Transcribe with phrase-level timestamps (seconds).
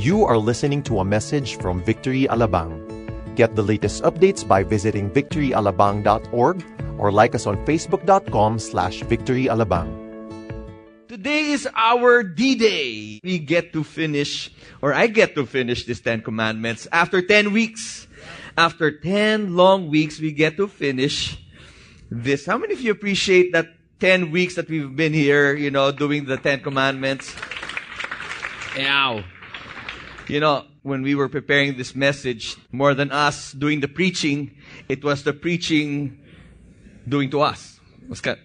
[0.00, 2.72] You are listening to a message from Victory Alabang.
[3.36, 6.64] Get the latest updates by visiting victoryalabang.org
[6.96, 9.92] or like us on facebook.com slash victoryalabang.
[11.04, 13.20] Today is our D-Day.
[13.22, 14.48] We get to finish,
[14.80, 18.08] or I get to finish this Ten Commandments after 10 weeks.
[18.56, 21.36] After 10 long weeks, we get to finish
[22.08, 22.46] this.
[22.46, 23.68] How many of you appreciate that
[24.00, 27.36] 10 weeks that we've been here, you know, doing the Ten Commandments?
[28.80, 29.20] Ow.
[30.30, 34.54] You know, when we were preparing this message, more than us doing the preaching,
[34.88, 36.22] it was the preaching
[37.08, 37.80] doing to us.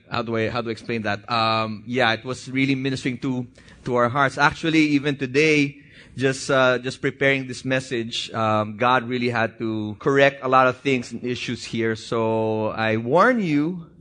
[0.10, 1.30] How do I how do I explain that?
[1.30, 3.46] Um, yeah, it was really ministering to
[3.86, 4.40] to our hearts.
[4.40, 5.78] Actually, even today,
[6.18, 10.82] just uh, just preparing this message, um, God really had to correct a lot of
[10.82, 11.96] things and issues here.
[11.96, 13.92] So I warn you,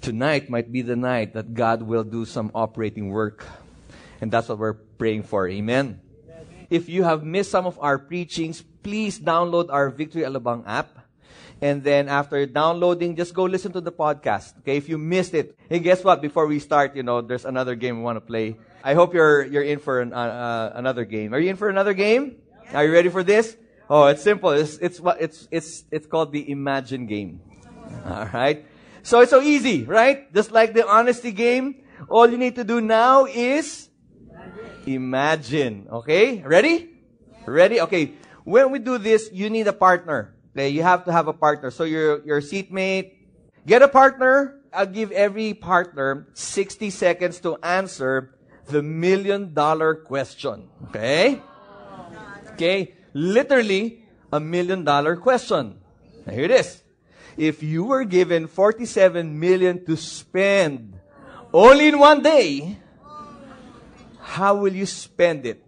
[0.00, 3.44] tonight might be the night that God will do some operating work,
[4.20, 5.48] and that's what we're praying for.
[5.48, 6.06] Amen.
[6.70, 10.98] If you have missed some of our preachings, please download our Victory Alabang app.
[11.60, 14.58] And then after downloading, just go listen to the podcast.
[14.60, 15.58] Okay, if you missed it.
[15.68, 16.22] Hey, guess what?
[16.22, 18.56] Before we start, you know, there's another game we want to play.
[18.84, 21.34] I hope you're you're in for an, uh, uh, another game.
[21.34, 22.36] Are you in for another game?
[22.72, 23.56] Are you ready for this?
[23.90, 24.50] Oh, it's simple.
[24.50, 27.40] It's it's what it's it's it's called the Imagine game.
[28.06, 28.64] All right.
[29.02, 30.32] So it's so easy, right?
[30.32, 31.82] Just like the honesty game.
[32.08, 33.87] All you need to do now is
[34.94, 35.86] imagine.
[35.90, 36.90] Okay, ready?
[37.46, 37.80] Ready?
[37.80, 38.12] Okay.
[38.44, 40.34] When we do this, you need a partner.
[40.56, 41.70] Okay, you have to have a partner.
[41.70, 43.12] So your your seatmate,
[43.66, 44.60] get a partner.
[44.72, 48.36] I'll give every partner 60 seconds to answer
[48.68, 50.68] the million dollar question.
[50.88, 51.40] Okay?
[52.52, 52.94] Okay?
[53.14, 55.80] Literally a million dollar question.
[56.26, 56.82] Now here it is.
[57.36, 60.98] If you were given 47 million to spend
[61.52, 62.76] only in one day,
[64.28, 65.64] how will you spend it?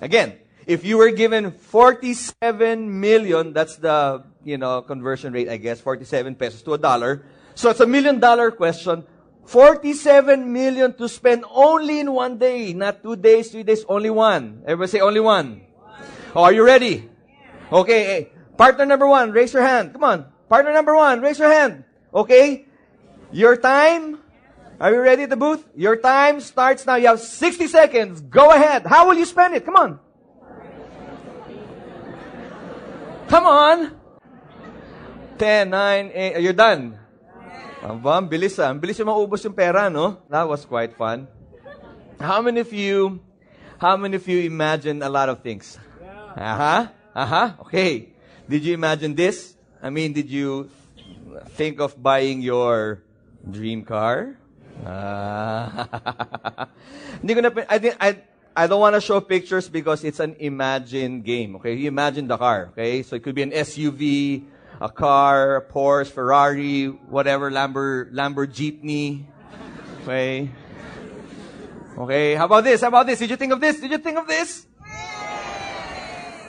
[0.00, 2.54] Again, if you were given 47
[2.86, 7.26] million, that's the, you know, conversion rate, I guess, 47 pesos to a dollar.
[7.56, 9.02] So it's a million dollar question.
[9.46, 14.62] 47 million to spend only in one day, not two days, three days, only one.
[14.62, 15.62] Everybody say only one.
[16.36, 17.08] Oh, are you ready?
[17.72, 19.92] Okay, hey, partner number one, raise your hand.
[19.92, 20.26] Come on.
[20.48, 21.84] Partner number one, raise your hand.
[22.12, 22.66] Okay?
[23.32, 24.20] Your time,
[24.80, 25.66] are you ready at the booth?
[25.74, 26.96] Your time starts now.
[26.96, 28.20] You have 60 seconds.
[28.20, 28.86] Go ahead.
[28.86, 29.64] How will you spend it?
[29.64, 30.00] Come on.
[33.28, 33.92] Come on!
[35.36, 36.96] 10, 9, 8, you're done.
[37.84, 38.72] Ang bilis ah.
[38.72, 40.24] Ang bilis yung maubos yung pera, no?
[40.32, 41.28] That was quite fun.
[42.16, 43.20] How many of you,
[43.76, 45.76] how many of you imagine a lot of things?
[46.00, 46.40] Yeah.
[46.40, 46.82] Uh-huh.
[47.14, 47.48] Uh-huh.
[47.68, 48.16] Okay.
[48.48, 49.54] Did you imagine this?
[49.84, 50.72] I mean, did you
[51.52, 53.04] think of buying your
[53.44, 54.37] dream car?
[54.84, 55.86] Uh,
[57.20, 58.08] hindi ko na, I, I,
[58.58, 61.56] I don't want to show pictures because it's an imagine game.
[61.56, 62.70] Okay, you imagine the car.
[62.72, 64.44] Okay, so it could be an SUV,
[64.80, 69.26] a car, a Porsche, Ferrari, whatever, Lambo, Lambo Jeepney.
[70.02, 70.50] Okay.
[71.98, 72.80] Okay, how about this?
[72.80, 73.18] How about this?
[73.18, 73.80] Did you think of this?
[73.80, 74.66] Did you think of this?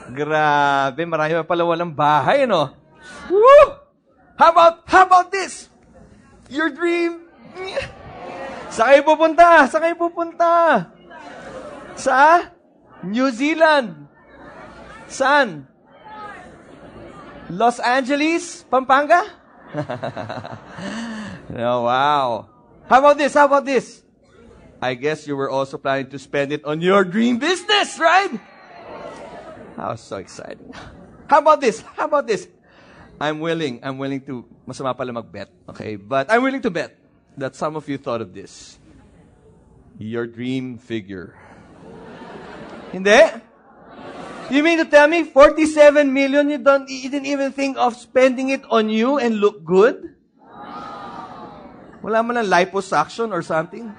[0.09, 2.73] Grabe, marami pa pala walang bahay, no?
[3.29, 3.77] Woo!
[4.37, 5.69] How about, how about this?
[6.49, 7.29] Your dream?
[8.79, 9.67] Saan kayo pupunta?
[9.67, 10.51] Saan kayo pupunta?
[11.99, 12.47] Sa
[13.03, 14.07] New Zealand.
[15.11, 15.67] Saan?
[17.51, 19.19] Los Angeles, Pampanga?
[21.59, 22.47] oh, wow.
[22.87, 23.35] How about this?
[23.35, 23.99] How about this?
[24.79, 28.31] I guess you were also planning to spend it on your dream business, right?
[29.75, 30.71] How so exciting.
[31.27, 31.83] How about this?
[31.99, 32.47] How about this?
[33.19, 35.99] I'm willing, I'm willing to, masama pala mag-bet, okay?
[35.99, 37.08] But I'm willing to bet
[37.39, 38.77] that some of you thought of this.
[39.97, 41.35] Your dream figure.
[42.91, 43.19] Hindi?
[44.49, 48.49] You mean to tell me 47 million you don't you didn't even think of spending
[48.49, 50.15] it on you and look good?
[52.01, 53.91] Wala lang liposuction or something?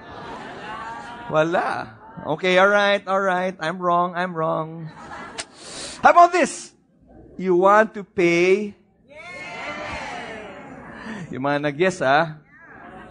[1.29, 1.95] Wala.
[2.35, 3.55] Okay, all right, all right.
[3.61, 4.89] I'm wrong, I'm wrong.
[6.03, 6.73] How about this?
[7.37, 8.75] You want to pay?
[11.31, 12.43] Yung mga nag-yes, ah.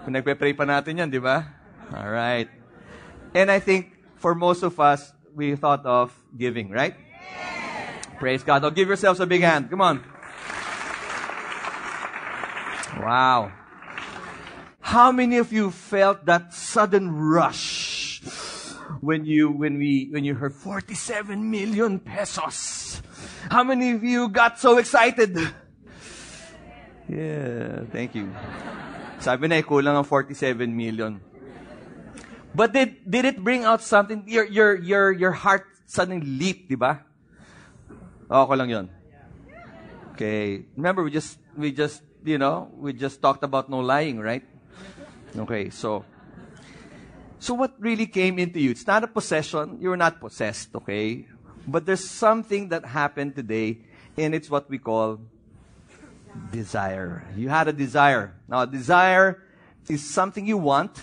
[0.04, 1.44] Kung nagpe-pray pa natin yan, di ba?
[1.92, 2.48] All right.
[3.34, 6.94] And I think for most of us, we thought of giving, right?
[8.18, 8.62] Praise God.
[8.62, 9.70] Now give yourselves a big hand.
[9.70, 10.04] Come on.
[13.00, 13.52] Wow.
[14.80, 18.20] How many of you felt that sudden rush
[19.00, 23.00] when you when we when you heard 47 million pesos?
[23.50, 25.38] How many of you got so excited?
[27.08, 28.28] Yeah, thank you.
[29.20, 31.20] Sabi na, kulang ang 47 million.
[32.56, 34.24] But did, did it bring out something?
[34.26, 37.04] Your, your, your, your heart suddenly leaped, di ba?
[38.30, 38.86] Oh, okay lang yun.
[40.12, 40.64] Okay.
[40.76, 44.42] Remember, we just, we just, you know, we just talked about no lying, right?
[45.36, 46.04] Okay, so,
[47.38, 48.70] so what really came into you?
[48.70, 49.78] It's not a possession.
[49.80, 51.28] You're not possessed, okay?
[51.66, 53.78] But there's something that happened today,
[54.16, 55.20] and it's what we call
[56.52, 57.24] desire.
[57.36, 58.34] You had a desire.
[58.48, 59.42] Now, a desire
[59.88, 61.02] is something you want,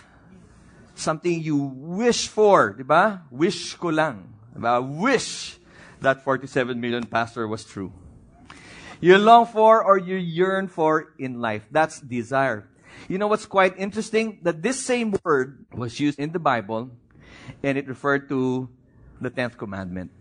[0.96, 3.22] something you wish for, di?
[3.32, 4.34] Wish ko lang.
[4.56, 4.82] Diba?
[4.82, 5.58] Wish
[6.02, 7.92] that 47 million pastor was true.
[9.00, 11.68] You long for or you yearn for in life.
[11.70, 12.68] That's desire.
[13.08, 14.40] You know what's quite interesting?
[14.42, 16.90] That this same word was used in the Bible
[17.62, 18.70] and it referred to
[19.22, 20.12] the 10th commandment.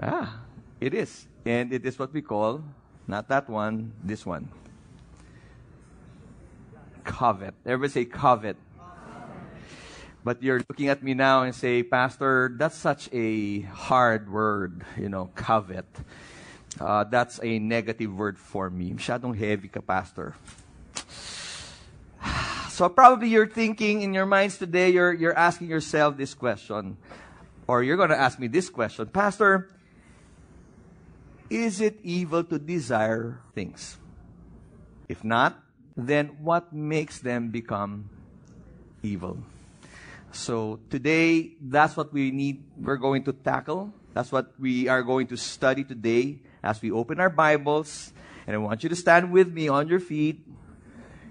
[0.00, 0.42] Ah,
[0.80, 1.26] it is.
[1.44, 2.62] And it is what we call,
[3.08, 4.48] not that one, this one.
[7.04, 7.54] Covet.
[7.64, 8.56] Everybody say covet.
[10.22, 15.08] But you're looking at me now and say, Pastor, that's such a hard word, you
[15.08, 15.86] know, covet.
[16.78, 18.92] Uh, that's a negative word for me.
[18.92, 20.34] Masyadong heavy ka, Pastor.
[22.78, 26.96] So probably you're thinking in your minds today, you're, you're asking yourself this question,
[27.66, 29.68] or you're going to ask me this question, Pastor,
[31.50, 33.96] is it evil to desire things?
[35.08, 35.58] If not,
[35.96, 38.10] then what makes them become
[39.02, 39.38] evil?
[40.30, 43.92] So today, that's what we need, we're going to tackle.
[44.12, 48.12] That's what we are going to study today as we open our Bibles.
[48.46, 50.44] And I want you to stand with me on your feet.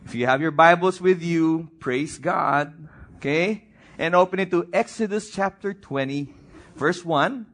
[0.05, 2.73] If you have your Bibles with you, praise God.
[3.17, 3.65] Okay?
[3.99, 6.33] And open it to Exodus chapter 20,
[6.75, 7.45] verse 1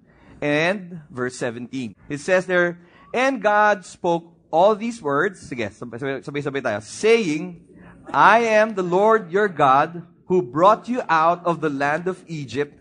[0.43, 1.95] and verse 17.
[2.09, 7.63] It says there, And God spoke all these words, sige, sabay-sabay tayo, saying,
[8.11, 12.75] I am the Lord your God who brought you out of the land of Egypt,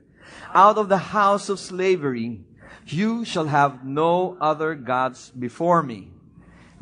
[0.53, 2.43] out of the house of slavery.
[2.85, 6.11] You shall have no other gods before me.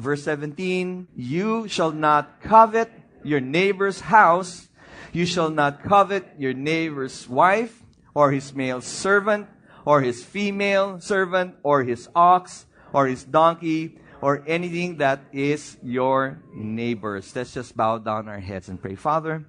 [0.00, 2.88] Verse 17, you shall not covet
[3.22, 4.72] your neighbor's house.
[5.12, 7.84] You shall not covet your neighbor's wife,
[8.14, 9.46] or his male servant,
[9.84, 16.38] or his female servant, or his ox, or his donkey, or anything that is your
[16.54, 17.34] neighbor's.
[17.34, 18.94] Let's just bow down our heads and pray.
[18.94, 19.44] Father,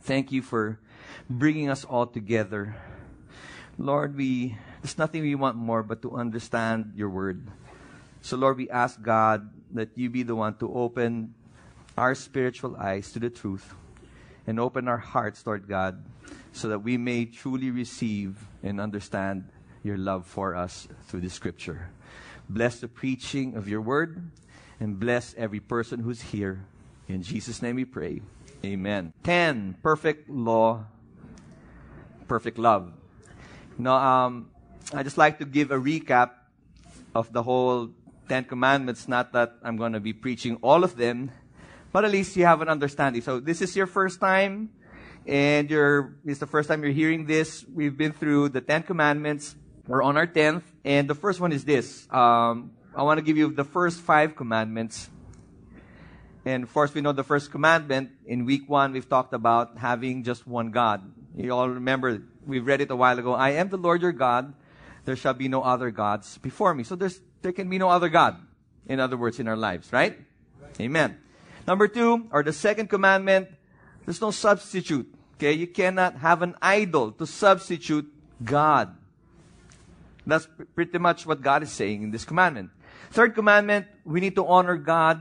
[0.00, 0.78] thank you for
[1.28, 2.76] bringing us all together.
[3.78, 7.46] Lord, we, there's nothing we want more but to understand your word.
[8.22, 11.34] So, Lord, we ask God that you be the one to open
[11.96, 13.74] our spiritual eyes to the truth
[14.46, 16.04] and open our hearts, Lord God,
[16.52, 19.50] so that we may truly receive and understand
[19.86, 21.90] your love for us through the scripture.
[22.48, 24.30] Bless the preaching of your word
[24.80, 26.66] and bless every person who's here.
[27.08, 28.20] In Jesus' name we pray.
[28.64, 29.12] Amen.
[29.22, 29.78] 10.
[29.82, 30.84] Perfect law,
[32.26, 32.92] perfect love.
[33.78, 34.50] Now, um,
[34.92, 36.30] I just like to give a recap
[37.14, 37.90] of the whole
[38.28, 39.06] Ten Commandments.
[39.06, 41.30] Not that I'm going to be preaching all of them,
[41.92, 43.22] but at least you have an understanding.
[43.22, 44.70] So this is your first time,
[45.26, 47.64] and you're, it's the first time you're hearing this.
[47.72, 49.54] We've been through the Ten Commandments.
[49.86, 52.08] We're on our tenth, and the first one is this.
[52.10, 55.08] Um, I want to give you the first five commandments.
[56.44, 58.10] And of course, we know the first commandment.
[58.26, 61.02] In week one, we've talked about having just one God.
[61.36, 63.34] You all remember, we read it a while ago.
[63.34, 64.54] I am the Lord your God.
[65.04, 66.82] There shall be no other gods before me.
[66.82, 68.38] So there's, there can be no other God.
[68.88, 70.18] In other words, in our lives, right?
[70.60, 70.80] right.
[70.80, 71.18] Amen.
[71.64, 73.50] Number two, or the second commandment,
[74.04, 75.14] there's no substitute.
[75.34, 75.52] Okay?
[75.52, 78.12] You cannot have an idol to substitute
[78.42, 78.95] God.
[80.26, 82.70] That's pretty much what God is saying in this commandment.
[83.10, 85.20] Third commandment, we need to honor God.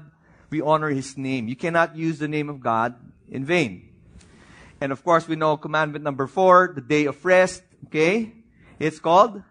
[0.49, 1.47] We honor His name.
[1.47, 2.95] You cannot use the name of God
[3.29, 3.89] in vain.
[4.81, 7.63] And of course, we know commandment number four, the day of rest.
[7.85, 8.33] Okay?
[8.79, 9.41] It's called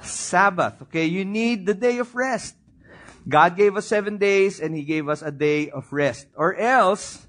[0.00, 0.80] Sabbath.
[0.82, 1.04] Okay?
[1.04, 2.56] You need the day of rest.
[3.28, 6.26] God gave us seven days and He gave us a day of rest.
[6.34, 7.26] Or else,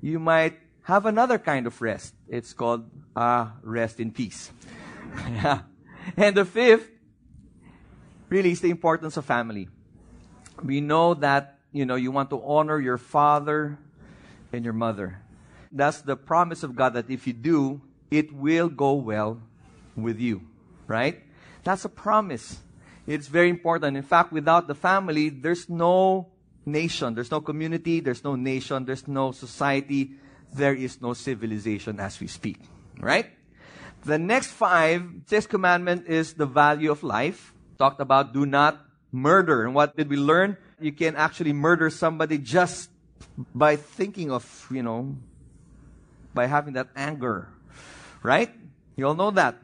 [0.00, 2.14] you might have another kind of rest.
[2.28, 4.50] It's called uh, rest in peace.
[5.30, 5.60] yeah.
[6.16, 6.90] And the fifth,
[8.32, 9.68] really, is the importance of family.
[10.64, 13.78] We know that, you know, you want to honor your father
[14.52, 15.20] and your mother.
[15.70, 19.40] That's the promise of God that if you do, it will go well
[19.96, 20.42] with you.
[20.86, 21.22] Right?
[21.62, 22.60] That's a promise.
[23.06, 23.96] It's very important.
[23.96, 26.28] In fact, without the family, there's no
[26.64, 30.14] nation, there's no community, there's no nation, there's no society,
[30.54, 32.60] there is no civilization as we speak.
[32.98, 33.26] Right?
[34.04, 37.51] The next five, sixth commandment is the value of life.
[37.78, 39.64] Talked about do not murder.
[39.64, 40.56] And what did we learn?
[40.80, 42.90] You can actually murder somebody just
[43.54, 45.16] by thinking of, you know,
[46.34, 47.48] by having that anger.
[48.22, 48.50] Right?
[48.96, 49.56] You all know that.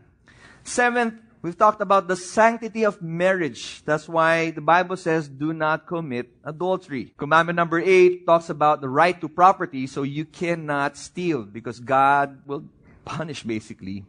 [0.65, 3.83] Seventh, we've talked about the sanctity of marriage.
[3.85, 7.15] That's why the Bible says, do not commit adultery.
[7.17, 12.43] Commandment number eight talks about the right to property, so you cannot steal because God
[12.47, 12.65] will
[13.05, 14.05] punish basically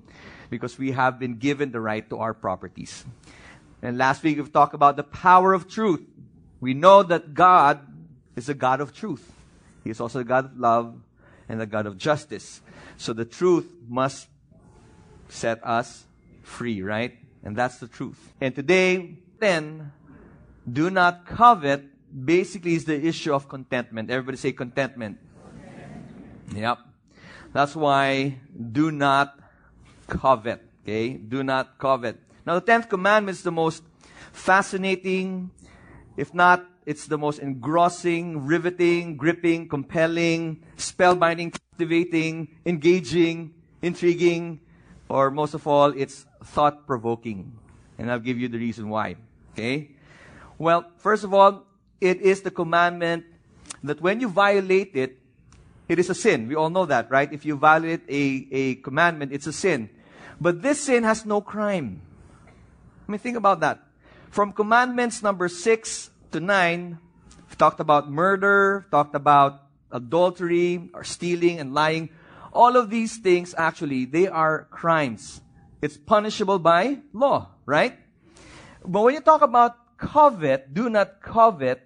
[0.49, 3.05] because we have been given the right to our properties.
[3.81, 6.01] And last week we've talked about the power of truth.
[6.59, 7.79] We know that God
[8.35, 9.31] is a God of truth.
[9.83, 11.01] He is also a God of love
[11.47, 12.61] and a God of justice.
[12.97, 14.27] So the truth must
[15.29, 16.05] set us
[16.43, 17.17] free, right?
[17.43, 18.33] And that's the truth.
[18.41, 19.93] And today, then,
[20.71, 21.85] do not covet
[22.25, 24.09] basically is the issue of contentment.
[24.09, 25.17] Everybody say contentment.
[26.53, 26.79] Yep.
[27.53, 28.39] That's why
[28.71, 29.39] do not
[30.07, 30.61] covet.
[30.83, 31.13] Okay?
[31.13, 32.19] Do not covet.
[32.45, 33.83] Now, the tenth commandment is the most
[34.31, 35.51] fascinating,
[36.17, 44.59] if not, it's the most engrossing, riveting, gripping, compelling, spellbinding, captivating, engaging, intriguing,
[45.07, 47.51] or most of all, it's thought provoking.
[47.97, 49.17] And I'll give you the reason why.
[49.53, 49.91] Okay?
[50.57, 51.65] Well, first of all,
[52.01, 53.25] it is the commandment
[53.83, 55.19] that when you violate it,
[55.87, 56.47] it is a sin.
[56.47, 57.31] We all know that, right?
[57.31, 59.89] If you violate a, a commandment, it's a sin.
[60.39, 62.01] But this sin has no crime.
[63.09, 63.81] I mean, think about that.
[64.29, 66.99] From commandments number six to nine,
[67.49, 72.09] we've talked about murder, talked about adultery or stealing and lying.
[72.53, 75.41] All of these things actually, they are crimes.
[75.81, 77.97] It's punishable by law, right?
[78.85, 81.81] But when you talk about covet, do not covet,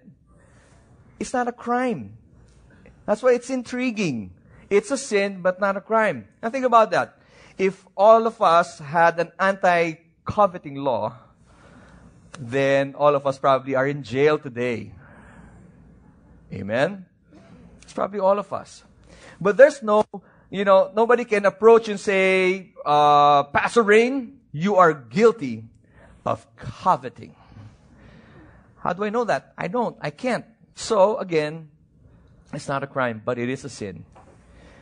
[1.18, 2.18] it's not a crime.
[3.06, 4.34] That's why it's intriguing.
[4.68, 6.28] It's a sin, but not a crime.
[6.42, 7.16] Now think about that.
[7.56, 9.32] If all of us had an
[10.24, 11.14] anti-coveting law,
[12.38, 14.92] then all of us probably are in jail today.
[16.52, 17.06] Amen?
[17.82, 18.84] It's probably all of us.
[19.40, 20.04] But there's no,
[20.50, 25.64] you know, nobody can approach and say, uh, Pastor Rain, you are guilty
[26.24, 27.34] of coveting.
[28.78, 29.52] How do I know that?
[29.56, 29.96] I don't.
[30.00, 30.44] I can't.
[30.74, 31.70] So, again,
[32.52, 34.04] it's not a crime, but it is a sin.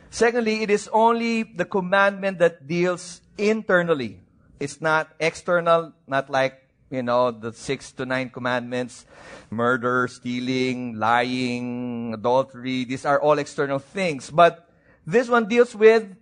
[0.09, 4.19] Secondly, it is only the commandment that deals internally.
[4.59, 9.05] It's not external, not like you know, the six to nine commandments,
[9.49, 14.29] murder, stealing, lying, adultery, these are all external things.
[14.29, 14.69] But
[15.05, 16.15] this one deals with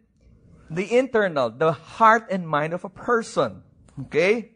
[0.69, 3.63] the internal, the heart and mind of a person.
[4.07, 4.51] Okay?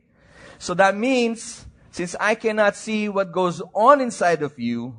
[0.58, 4.96] So that means, since I cannot see what goes on inside of you,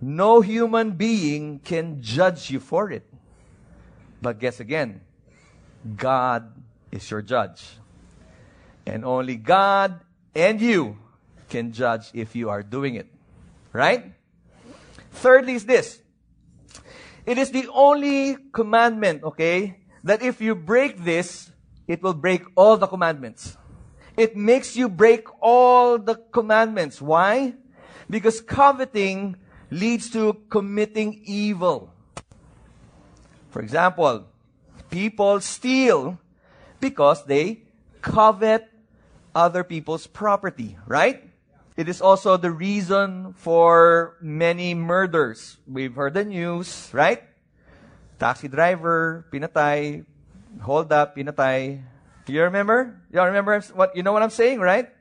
[0.00, 3.04] no human being can judge you for it.
[4.22, 5.02] But guess again,
[5.96, 6.53] God
[6.94, 7.76] is your judge.
[8.86, 10.00] And only God
[10.34, 10.96] and you
[11.50, 13.10] can judge if you are doing it.
[13.72, 14.14] Right?
[15.10, 16.00] Thirdly is this.
[17.26, 21.50] It is the only commandment, okay, that if you break this,
[21.88, 23.56] it will break all the commandments.
[24.16, 27.02] It makes you break all the commandments.
[27.02, 27.54] Why?
[28.08, 29.36] Because coveting
[29.70, 31.90] leads to committing evil.
[33.50, 34.26] For example,
[34.90, 36.18] people steal
[36.84, 37.64] because they
[38.04, 38.68] covet
[39.32, 41.24] other people's property, right?
[41.80, 45.56] It is also the reason for many murders.
[45.64, 47.24] We've heard the news, right?
[48.20, 50.04] Taxi driver, pinatay,
[50.60, 51.80] hold up, pinatay.
[52.28, 53.00] You remember?
[53.08, 54.92] You remember what, you know what I'm saying, right?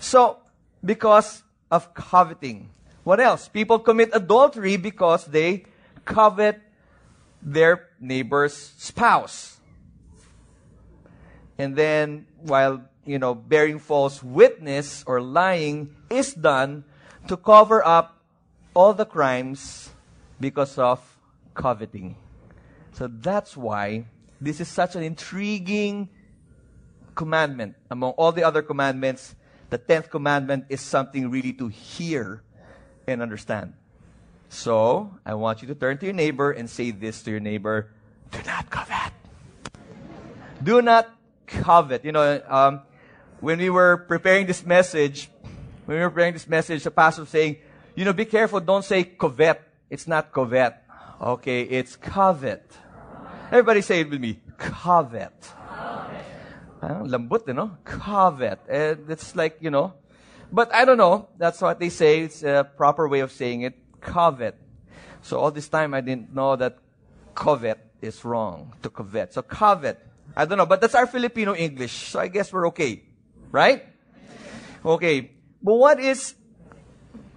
[0.00, 0.40] So,
[0.80, 2.72] because of coveting.
[3.04, 3.52] What else?
[3.52, 5.68] People commit adultery because they
[6.06, 6.56] covet
[7.42, 9.57] their neighbor's spouse.
[11.58, 16.84] And then, while you know, bearing false witness or lying is done
[17.26, 18.20] to cover up
[18.74, 19.90] all the crimes
[20.38, 21.00] because of
[21.54, 22.16] coveting.
[22.92, 24.04] So that's why
[24.40, 26.10] this is such an intriguing
[27.14, 27.76] commandment.
[27.90, 29.34] Among all the other commandments,
[29.70, 32.42] the tenth commandment is something really to hear
[33.06, 33.72] and understand.
[34.50, 37.90] So, I want you to turn to your neighbor and say this to your neighbor
[38.30, 39.12] Do not covet.
[40.62, 41.17] Do not
[41.48, 42.04] covet.
[42.04, 42.82] You know, um,
[43.40, 45.30] when we were preparing this message,
[45.86, 47.56] when we were preparing this message, the pastor was saying,
[47.96, 49.60] you know, be careful, don't say covet.
[49.90, 50.76] It's not covet.
[51.20, 52.70] Okay, it's covet.
[53.50, 54.38] Everybody say it with me.
[54.56, 55.32] Covet.
[56.80, 57.76] Uh, lambut, you know?
[57.84, 58.60] Covet.
[58.68, 59.94] It's like, you know.
[60.52, 61.28] But I don't know.
[61.36, 62.20] That's what they say.
[62.20, 63.74] It's a proper way of saying it.
[64.00, 64.54] Covet.
[65.22, 66.78] So all this time I didn't know that
[67.34, 68.74] covet is wrong.
[68.82, 69.34] To covet.
[69.34, 70.06] So covet.
[70.36, 70.66] I don't know.
[70.66, 72.10] But that's our Filipino English.
[72.10, 73.02] So I guess we're okay.
[73.50, 73.86] Right?
[74.84, 75.32] Okay.
[75.62, 76.34] But what is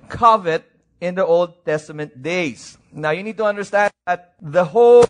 [0.10, 0.64] covet
[1.00, 2.78] in the Old Testament days?
[2.92, 5.06] Now you need to understand that the whole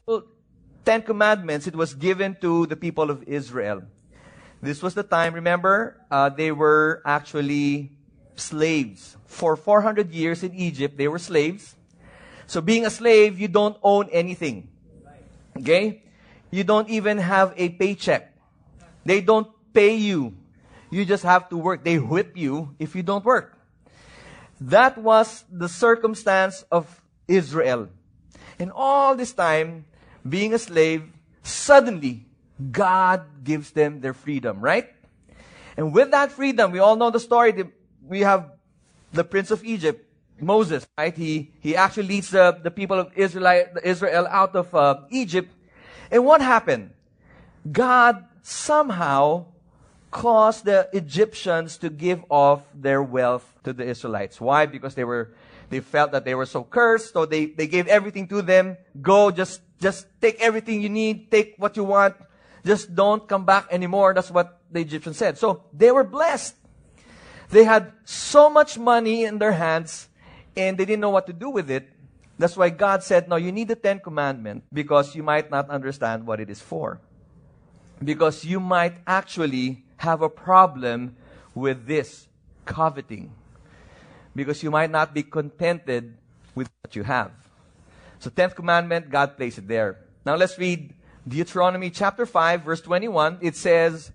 [0.85, 3.83] Ten Commandments, it was given to the people of Israel.
[4.61, 7.91] This was the time, remember, uh, they were actually
[8.35, 9.17] slaves.
[9.25, 11.75] For 400 years in Egypt, they were slaves.
[12.45, 14.69] So being a slave, you don't own anything.
[15.57, 16.03] Okay?
[16.51, 18.35] You don't even have a paycheck.
[19.05, 20.35] They don't pay you.
[20.89, 21.83] You just have to work.
[21.83, 23.57] They whip you if you don't work.
[24.59, 27.89] That was the circumstance of Israel.
[28.59, 29.85] And all this time,
[30.27, 31.09] being a slave,
[31.41, 32.27] suddenly
[32.71, 34.93] God gives them their freedom, right?
[35.77, 37.55] And with that freedom, we all know the story.
[38.05, 38.51] We have
[39.13, 40.05] the prince of Egypt,
[40.39, 41.15] Moses, right?
[41.15, 45.51] He, he actually leads the, the people of Israel, Israel out of uh, Egypt.
[46.11, 46.91] And what happened?
[47.71, 49.45] God somehow
[50.11, 54.41] caused the Egyptians to give off their wealth to the Israelites.
[54.41, 54.65] Why?
[54.65, 55.33] Because they were,
[55.69, 58.77] they felt that they were so cursed, so they, they gave everything to them.
[59.01, 62.15] Go, just, just take everything you need, take what you want,
[62.65, 64.13] just don't come back anymore.
[64.13, 65.37] That's what the Egyptians said.
[65.37, 66.55] So they were blessed.
[67.49, 70.09] They had so much money in their hands
[70.55, 71.89] and they didn't know what to do with it.
[72.41, 76.25] That's why God said, no, you need the Ten Commandments because you might not understand
[76.25, 76.99] what it is for.
[78.03, 81.15] Because you might actually have a problem
[81.53, 82.27] with this
[82.65, 83.29] coveting.
[84.35, 86.17] Because you might not be contented
[86.55, 87.29] with what you have.
[88.17, 89.99] So, 10th commandment, God placed it there.
[90.25, 90.95] Now let's read
[91.27, 93.37] Deuteronomy chapter 5, verse 21.
[93.41, 94.11] It says,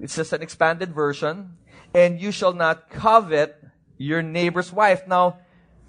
[0.00, 1.56] it's just an expanded version,
[1.94, 3.62] and you shall not covet
[3.98, 5.06] your neighbor's wife.
[5.06, 5.38] Now,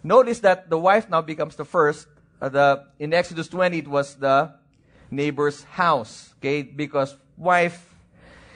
[0.04, 2.08] notice that the wife now becomes the first.
[2.42, 4.54] Uh, the, in Exodus 20, it was the
[5.10, 6.62] neighbor's house, okay?
[6.62, 7.96] Because wife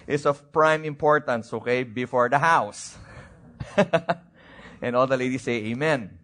[0.07, 2.97] is of prime importance, okay, before the house.
[4.81, 6.17] and all the ladies say amen.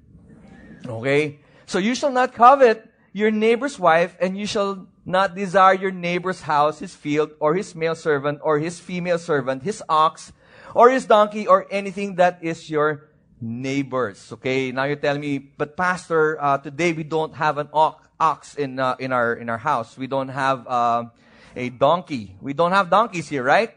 [0.86, 1.40] Okay?
[1.66, 6.42] So you shall not covet your neighbor's wife, and you shall not desire your neighbor's
[6.42, 10.34] house, his field, or his male servant, or his female servant, his ox,
[10.74, 13.10] or his donkey, or anything that is your
[13.44, 14.32] neighbor's.
[14.32, 18.80] Okay, now you tell me, but pastor, uh, today we don't have an ox in
[18.80, 19.98] uh, in our in our house.
[19.98, 21.12] We don't have uh,
[21.56, 22.36] a donkey.
[22.40, 23.76] We don't have donkeys here, right?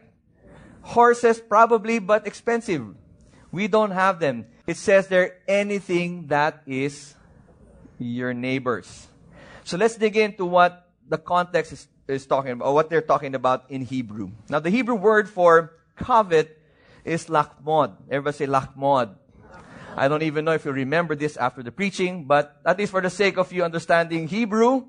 [0.81, 2.95] Horses probably, but expensive.
[3.51, 4.47] We don't have them.
[4.65, 7.15] It says there anything that is
[7.99, 9.07] your neighbor's.
[9.63, 13.69] So let's dig into what the context is, is talking about, what they're talking about
[13.69, 14.31] in Hebrew.
[14.49, 16.57] Now, the Hebrew word for covet
[17.03, 17.95] is lachmod.
[18.09, 19.15] Everybody say lachmod.
[19.97, 23.01] I don't even know if you remember this after the preaching, but at least for
[23.01, 24.85] the sake of you understanding Hebrew,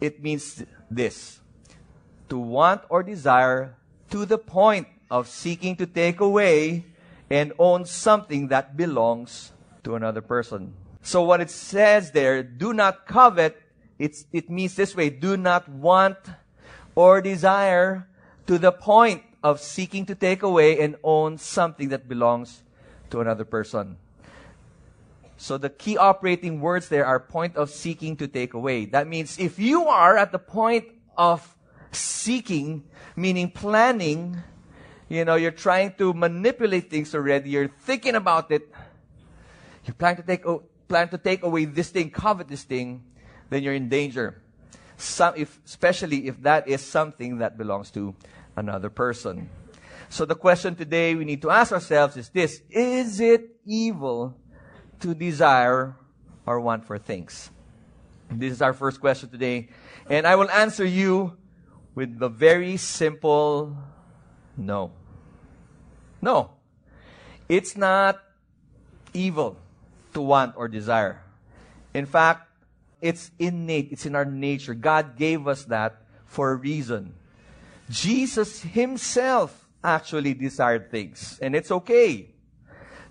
[0.00, 1.40] it means this
[2.30, 3.76] to want or desire
[4.08, 6.86] to the point of seeking to take away
[7.28, 9.52] and own something that belongs
[9.84, 10.72] to another person.
[11.02, 13.60] So what it says there, do not covet,
[13.98, 16.16] it's, it means this way, do not want
[16.94, 18.08] or desire
[18.46, 22.62] to the point of seeking to take away and own something that belongs
[23.10, 23.96] to another person.
[25.36, 28.84] So the key operating words there are point of seeking to take away.
[28.86, 30.84] That means if you are at the point
[31.16, 31.56] of
[31.92, 32.84] seeking,
[33.16, 34.38] meaning planning.
[35.08, 37.50] You know, you're trying to manipulate things already.
[37.50, 38.70] You're thinking about it.
[39.84, 40.44] You plan to take,
[40.88, 43.02] plan to take away this thing, covet this thing,
[43.48, 44.40] then you're in danger.
[44.96, 48.14] Some, if, especially if that is something that belongs to
[48.56, 49.48] another person.
[50.10, 54.36] So the question today we need to ask ourselves is this Is it evil
[54.98, 55.94] to desire
[56.44, 57.50] or want for things?
[58.28, 59.68] This is our first question today.
[60.08, 61.36] And I will answer you
[61.94, 63.76] with the very simple
[64.56, 64.90] no.
[66.20, 66.50] No.
[67.48, 68.20] It's not
[69.14, 69.56] evil
[70.12, 71.22] to want or desire.
[71.94, 72.48] In fact,
[73.00, 74.74] it's innate, it's in our nature.
[74.74, 77.14] God gave us that for a reason.
[77.88, 82.34] Jesus himself actually desired things, and it's okay.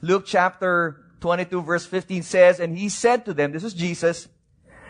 [0.01, 4.27] Luke chapter 22 verse 15 says, And he said to them, this is Jesus,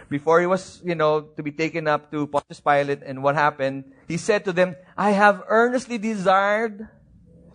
[0.10, 3.92] before he was, you know, to be taken up to Pontius Pilate and what happened,
[4.08, 6.88] he said to them, I have earnestly desired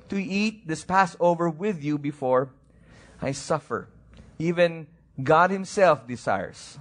[0.09, 2.51] to eat this Passover with you before
[3.21, 3.89] I suffer.
[4.39, 4.87] Even
[5.23, 6.79] God himself desires.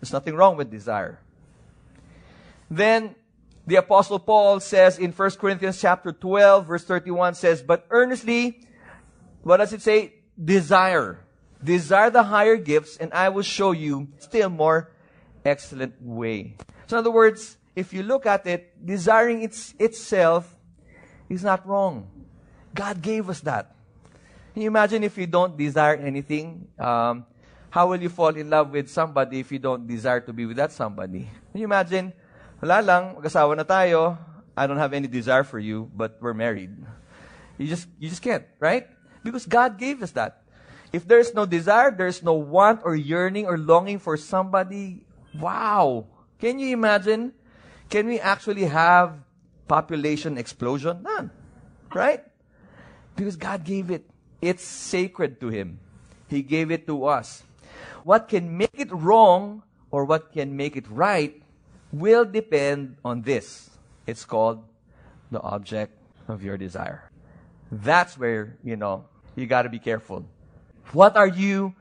[0.00, 1.18] There's nothing wrong with desire.
[2.70, 3.16] Then
[3.68, 8.64] the apostle Paul says in 1 Corinthians chapter 12 verse 31 says, but earnestly,
[9.42, 10.14] what does it say?
[10.42, 11.20] Desire.
[11.62, 14.90] Desire the higher gifts and I will show you still more
[15.44, 16.56] excellent way.
[16.86, 20.48] So in other words, if you look at it, desiring its, itself
[21.28, 22.08] is not wrong.
[22.74, 23.76] God gave us that.
[24.54, 26.68] Can you imagine if you don't desire anything?
[26.78, 27.26] Um,
[27.68, 30.56] how will you fall in love with somebody if you don't desire to be with
[30.56, 31.28] that somebody?
[31.52, 32.14] Can you imagine
[32.58, 34.18] Wala lang, mag-asawa na tayo.
[34.58, 36.74] I don't have any desire for you, but we're married.
[37.56, 38.90] You just, you just can't, right?
[39.22, 40.42] Because God gave us that.
[40.92, 45.06] If there's no desire, there's no want or yearning or longing for somebody,
[45.38, 46.06] wow.
[46.38, 47.32] Can you imagine?
[47.90, 49.22] Can we actually have
[49.68, 51.02] population explosion?
[51.02, 51.30] None.
[51.94, 52.24] Right?
[53.14, 54.08] Because God gave it.
[54.40, 55.78] It's sacred to Him.
[56.26, 57.42] He gave it to us.
[58.02, 61.42] What can make it wrong or what can make it right
[61.92, 63.70] will depend on this.
[64.06, 64.64] It's called
[65.30, 65.92] the object
[66.28, 67.10] of your desire.
[67.70, 69.04] That's where, you know,
[69.36, 70.24] you got to be careful.
[70.92, 71.74] What are you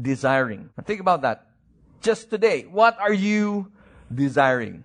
[0.00, 0.70] desiring?
[0.84, 1.46] Think about that.
[2.00, 3.70] Just today, what are you
[4.12, 4.84] desiring?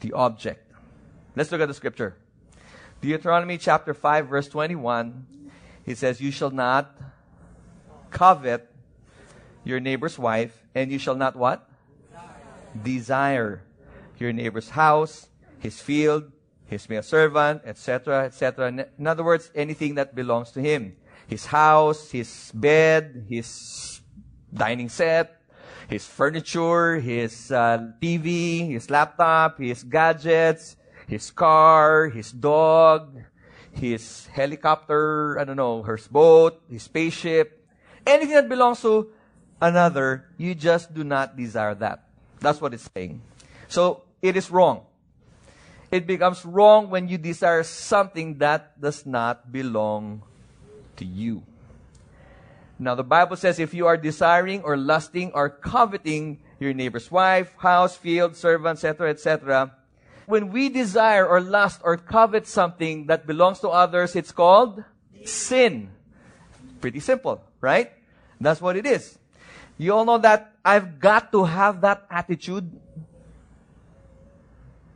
[0.00, 0.70] The object.
[1.34, 2.16] Let's look at the scripture.
[3.00, 5.26] Deuteronomy chapter 5 verse 21.
[5.84, 6.96] He says, You shall not
[8.10, 8.70] covet
[9.64, 11.68] your neighbor's wife, and you shall not what?
[12.82, 13.62] Desire
[14.18, 16.30] your neighbor's house, his field,
[16.66, 18.88] his male servant, etc., etc.
[18.98, 20.96] In other words, anything that belongs to him.
[21.26, 24.00] His house, his bed, his
[24.52, 25.40] dining set,
[25.88, 33.20] his furniture, his uh, TV, his laptop, his gadgets, his car, his dog,
[33.72, 37.66] his helicopter, I don't know, his boat, his spaceship,
[38.06, 39.10] anything that belongs to
[39.60, 42.03] another, you just do not desire that.
[42.44, 43.22] That's what it's saying.
[43.68, 44.84] So it is wrong.
[45.90, 50.22] It becomes wrong when you desire something that does not belong
[50.96, 51.42] to you.
[52.78, 57.54] Now, the Bible says if you are desiring or lusting or coveting your neighbor's wife,
[57.56, 59.72] house, field, servant, etc., etc.,
[60.26, 64.82] when we desire or lust or covet something that belongs to others, it's called
[65.24, 65.90] sin.
[66.80, 67.92] Pretty simple, right?
[68.40, 69.18] That's what it is.
[69.78, 72.70] You all know that I've got to have that attitude.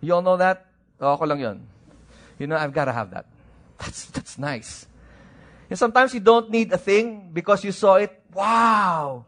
[0.00, 0.66] You all know that?
[1.00, 1.58] Oh, ako lang yun.
[2.38, 3.26] You know, I've got to have that.
[3.78, 4.86] That's, that's nice.
[5.70, 8.18] And sometimes you don't need a thing because you saw it.
[8.32, 9.24] Wow!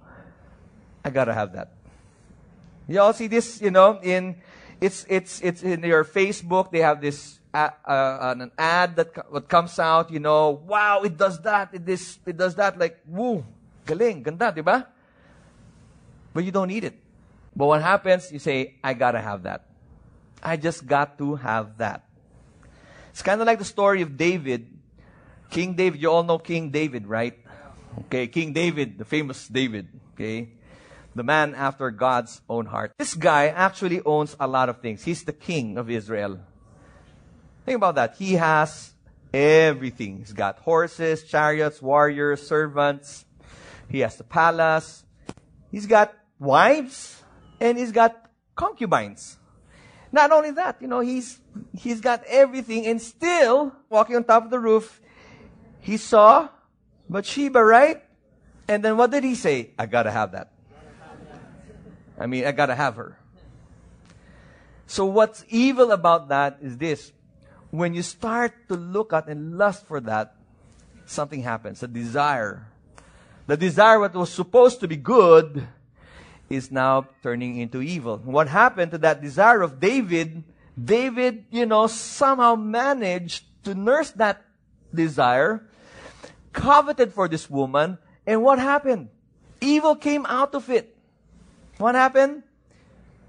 [1.05, 1.73] I gotta have that.
[2.89, 4.37] You all see this, you know, in,
[4.81, 9.49] it's, it's, it's in your Facebook, they have this, uh, uh, an ad that what
[9.49, 13.45] comes out, you know, wow, it does that, it, this, it does that, like, woo,
[13.87, 14.87] galing, ganda, di ba?
[16.33, 16.99] But you don't need it.
[17.55, 19.67] But what happens, you say, I gotta have that.
[20.43, 22.05] I just got to have that.
[23.11, 24.79] It's kind of like the story of David.
[25.51, 27.37] King David, you all know King David, right?
[28.07, 30.49] Okay, King David, the famous David, okay?
[31.15, 32.93] The man after God's own heart.
[32.99, 35.03] This guy actually owns a lot of things.
[35.03, 36.39] He's the king of Israel.
[37.67, 38.17] Think about that.
[38.17, 38.93] He has
[39.35, 40.19] everything.
[40.19, 43.25] He's got horses, chariots, warriors, servants.
[43.89, 45.05] He has the palace.
[45.73, 47.23] He's got wives
[47.61, 49.37] and he's got concubines.
[50.11, 51.39] Not only that, you know, he's,
[51.77, 55.01] he's got everything and still walking on top of the roof,
[55.79, 56.49] he saw
[57.09, 58.03] Bathsheba, right?
[58.67, 59.71] And then what did he say?
[59.79, 60.51] I gotta have that.
[62.19, 63.19] I mean, I gotta have her.
[64.87, 67.13] So what's evil about that is this.
[67.71, 70.35] When you start to look at and lust for that,
[71.07, 71.83] something happens.
[71.83, 72.67] A desire.
[73.47, 75.69] The desire what was supposed to be good
[76.51, 78.19] is now turning into evil.
[78.19, 80.43] What happened to that desire of David?
[80.75, 84.43] David, you know, somehow managed to nurse that
[84.93, 85.63] desire,
[86.53, 89.09] coveted for this woman, and what happened?
[89.61, 90.97] Evil came out of it.
[91.79, 92.43] What happened?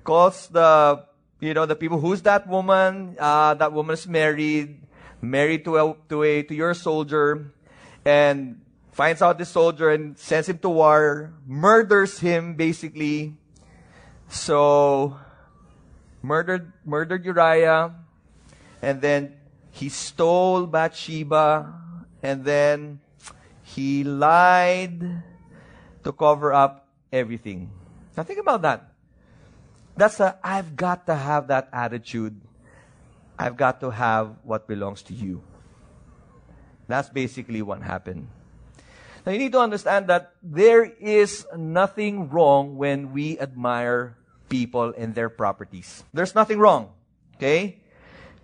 [0.03, 1.05] Calls the,
[1.39, 3.15] you know, the people, who's that woman?
[3.19, 4.81] Uh, that woman is married,
[5.21, 7.51] married to a, to a, to your soldier,
[8.05, 8.60] and
[8.91, 13.35] finds out the soldier and sends him to war, murders him basically.
[14.29, 15.17] So,
[16.21, 17.95] murdered, murdered Uriah,
[18.81, 19.35] and then
[19.71, 21.73] he stole Bathsheba,
[22.23, 22.99] and then
[23.63, 25.23] he lied
[26.03, 27.71] to cover up everything.
[28.15, 28.91] Now think about that.
[29.95, 32.39] That's a, I've got to have that attitude.
[33.37, 35.43] I've got to have what belongs to you.
[36.87, 38.27] That's basically what happened.
[39.25, 44.17] Now you need to understand that there is nothing wrong when we admire
[44.49, 46.03] people and their properties.
[46.13, 46.89] There's nothing wrong.
[47.37, 47.77] Okay?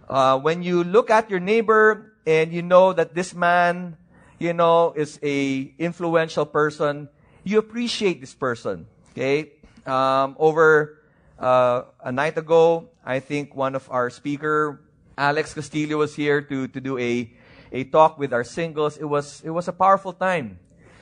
[0.07, 3.97] Uh, when you look at your neighbor and you know that this man,
[4.37, 7.09] you know, is a influential person,
[7.43, 8.85] you appreciate this person.
[9.11, 9.53] Okay?
[9.85, 11.01] Um, over
[11.39, 14.81] uh, a night ago, I think one of our speaker,
[15.17, 17.33] Alex Castillo, was here to, to do a,
[17.71, 18.97] a talk with our singles.
[18.97, 20.59] It was, it was a powerful time.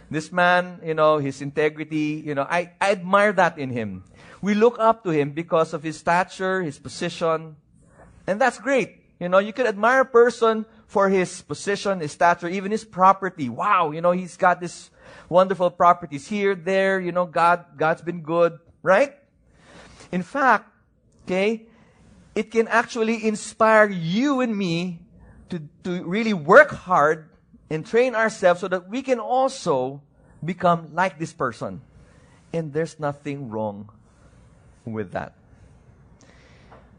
[0.10, 4.04] This man, you know, his integrity, you know, I, I admire that in him.
[4.42, 7.56] We look up to him because of his stature, his position,
[8.28, 9.02] and that's great.
[9.20, 13.50] You know, you could admire a person for his position, his stature, even his property.
[13.50, 14.92] Wow, you know, he's got this
[15.30, 19.16] wonderful properties here, there, you know, God, God's been good, right?
[20.12, 20.70] In fact,
[21.26, 21.66] okay,
[22.36, 25.00] it can actually inspire you and me
[25.50, 27.30] to, to really work hard
[27.70, 30.02] and train ourselves so that we can also
[30.44, 31.82] become like this person.
[32.54, 33.90] And there's nothing wrong
[34.86, 35.34] with that.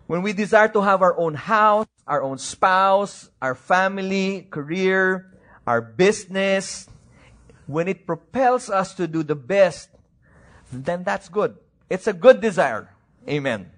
[0.07, 5.33] When we desire to have our own house, our own spouse, our family, career,
[5.66, 6.87] our business,
[7.66, 9.90] when it propels us to do the best,
[10.72, 11.57] then that's good.
[11.90, 12.90] It's a good desire.
[13.29, 13.70] Amen.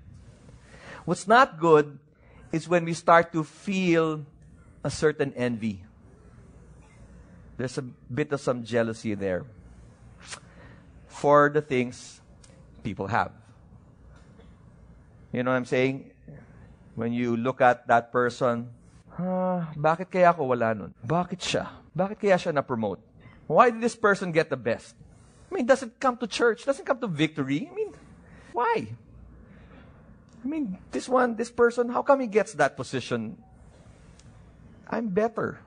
[1.05, 1.99] What's not good
[2.53, 4.25] is when we start to feel
[4.85, 5.85] a certain envy.
[7.59, 9.43] There's a bit of some jealousy there
[11.11, 12.23] for the things
[12.87, 13.35] people have.
[15.35, 16.15] You know what I'm saying?
[16.95, 18.71] When you look at that person,
[19.19, 20.95] ah, bakit kaya ako wala nun?
[21.03, 21.67] Bakit siya?
[21.93, 23.03] Bakit kaya siya na-promote?
[23.51, 24.95] Why did this person get the best?
[25.51, 27.67] I mean, doesn't come to church, doesn't come to victory.
[27.67, 27.91] I mean,
[28.55, 28.95] why?
[30.43, 33.37] I mean, this one, this person, how come he gets that position?
[34.87, 35.59] I'm better.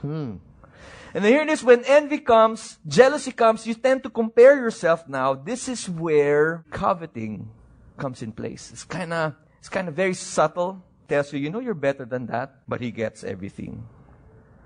[0.00, 0.36] Hmm.
[1.14, 5.34] And here it is when envy comes, jealousy comes, you tend to compare yourself now.
[5.34, 7.48] This is where coveting
[7.96, 8.70] comes in place.
[8.70, 10.84] It's kind of it's kind of very subtle.
[11.08, 13.86] Tells you, you know, you're better than that, but he gets everything.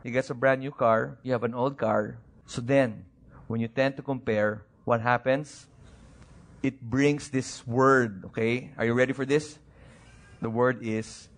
[0.03, 1.19] He gets a brand new car.
[1.23, 2.19] You have an old car.
[2.47, 3.05] So then,
[3.47, 5.69] when you tend to compare, what happens?
[6.62, 8.25] It brings this word.
[8.33, 9.59] Okay, are you ready for this?
[10.40, 11.29] The word is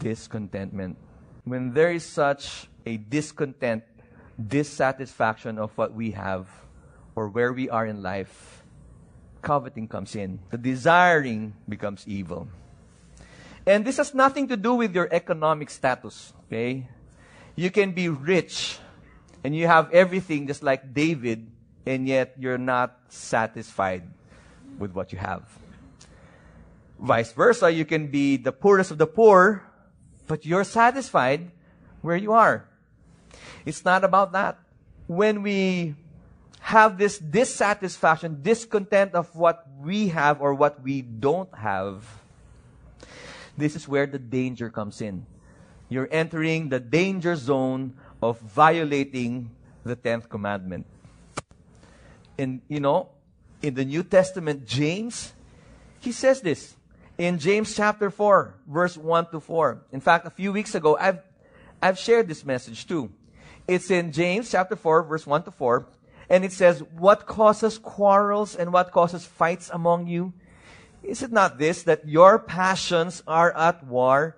[0.00, 0.96] discontentment.
[1.46, 3.84] When there is such a discontent,
[4.34, 6.50] dissatisfaction of what we have
[7.14, 8.64] or where we are in life,
[9.42, 10.40] coveting comes in.
[10.50, 12.48] The desiring becomes evil.
[13.64, 16.88] And this has nothing to do with your economic status, okay?
[17.54, 18.80] You can be rich
[19.44, 21.46] and you have everything just like David,
[21.86, 24.02] and yet you're not satisfied
[24.80, 25.46] with what you have.
[26.98, 29.62] Vice versa, you can be the poorest of the poor,
[30.26, 31.50] but you're satisfied
[32.02, 32.68] where you are.
[33.64, 34.58] It's not about that.
[35.06, 35.94] When we
[36.60, 42.04] have this dissatisfaction, discontent of what we have or what we don't have,
[43.56, 45.26] this is where the danger comes in.
[45.88, 49.50] You're entering the danger zone of violating
[49.84, 50.86] the 10th commandment.
[52.38, 53.10] And, you know,
[53.62, 55.32] in the New Testament, James,
[56.00, 56.75] he says this
[57.18, 59.82] in James chapter 4, verse 1 to 4.
[59.92, 61.20] In fact, a few weeks ago, I've,
[61.82, 63.10] I've shared this message too.
[63.66, 65.86] It's in James chapter 4, verse 1 to 4.
[66.28, 70.32] And it says, What causes quarrels and what causes fights among you?
[71.02, 74.36] Is it not this, that your passions are at war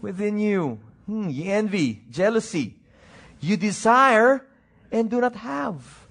[0.00, 0.80] within you?
[1.04, 2.76] Hmm, ye envy, jealousy.
[3.40, 4.46] You desire
[4.90, 6.06] and do not have.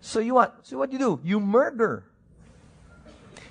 [0.00, 0.60] So you what?
[0.62, 1.20] So what you do?
[1.22, 2.04] You murder.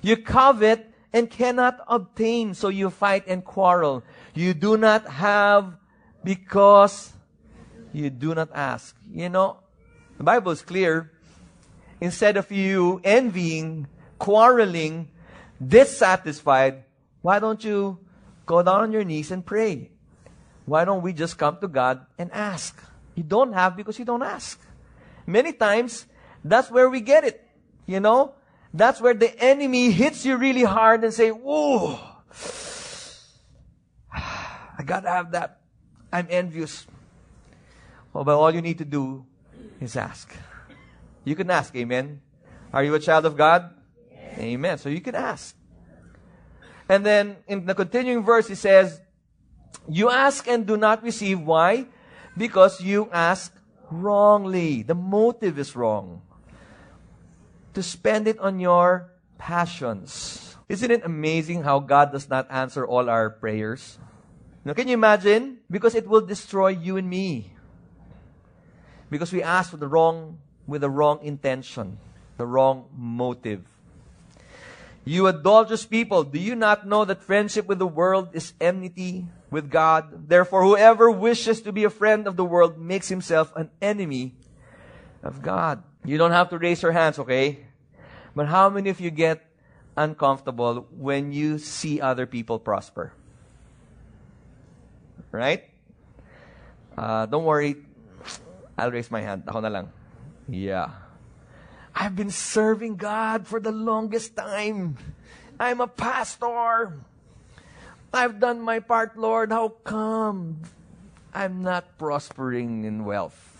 [0.00, 4.02] You covet and cannot obtain, so you fight and quarrel.
[4.34, 5.76] You do not have
[6.24, 7.12] because
[7.92, 8.96] you do not ask.
[9.10, 9.58] You know,
[10.16, 11.12] the Bible is clear.
[12.00, 13.86] Instead of you envying,
[14.18, 15.08] quarreling,
[15.64, 16.84] dissatisfied,
[17.20, 17.98] why don't you
[18.46, 19.90] go down on your knees and pray?
[20.64, 22.80] Why don't we just come to God and ask?
[23.14, 24.58] You don't have because you don't ask.
[25.26, 26.06] Many times,
[26.44, 27.46] that's where we get it.
[27.86, 28.34] You know?
[28.74, 31.98] That's where the enemy hits you really hard and say, whoa,
[34.12, 35.60] I gotta have that.
[36.12, 36.86] I'm envious.
[38.12, 39.26] Well, but all you need to do
[39.80, 40.34] is ask.
[41.24, 42.20] You can ask, amen.
[42.72, 43.70] Are you a child of God?
[44.10, 44.38] Yes.
[44.38, 44.78] Amen.
[44.78, 45.54] So you can ask.
[46.88, 49.00] And then in the continuing verse, he says,
[49.88, 51.40] You ask and do not receive.
[51.40, 51.86] Why?
[52.36, 53.54] Because you ask
[53.90, 54.82] wrongly.
[54.82, 56.22] The motive is wrong.
[57.74, 60.56] To spend it on your passions.
[60.68, 63.98] Isn't it amazing how God does not answer all our prayers?
[64.64, 65.58] Now, can you imagine?
[65.70, 67.52] Because it will destroy you and me
[69.12, 71.98] because we ask for the wrong with the wrong intention,
[72.38, 73.62] the wrong motive.
[75.04, 79.68] You adulterous people, do you not know that friendship with the world is enmity with
[79.68, 80.28] God?
[80.28, 84.34] Therefore, whoever wishes to be a friend of the world makes himself an enemy
[85.22, 85.82] of God.
[86.04, 87.66] You don't have to raise your hands, okay?
[88.34, 89.44] But how many of you get
[89.96, 93.12] uncomfortable when you see other people prosper?
[95.30, 95.64] Right?
[96.96, 97.76] Uh, don't worry,
[98.76, 99.44] I'll raise my hand.
[99.46, 99.92] Ako na lang.
[100.48, 100.90] Yeah.
[101.94, 104.96] I've been serving God for the longest time.
[105.60, 106.98] I'm a pastor.
[108.12, 109.52] I've done my part, Lord.
[109.52, 110.60] How come
[111.32, 113.51] I'm not prospering in wealth?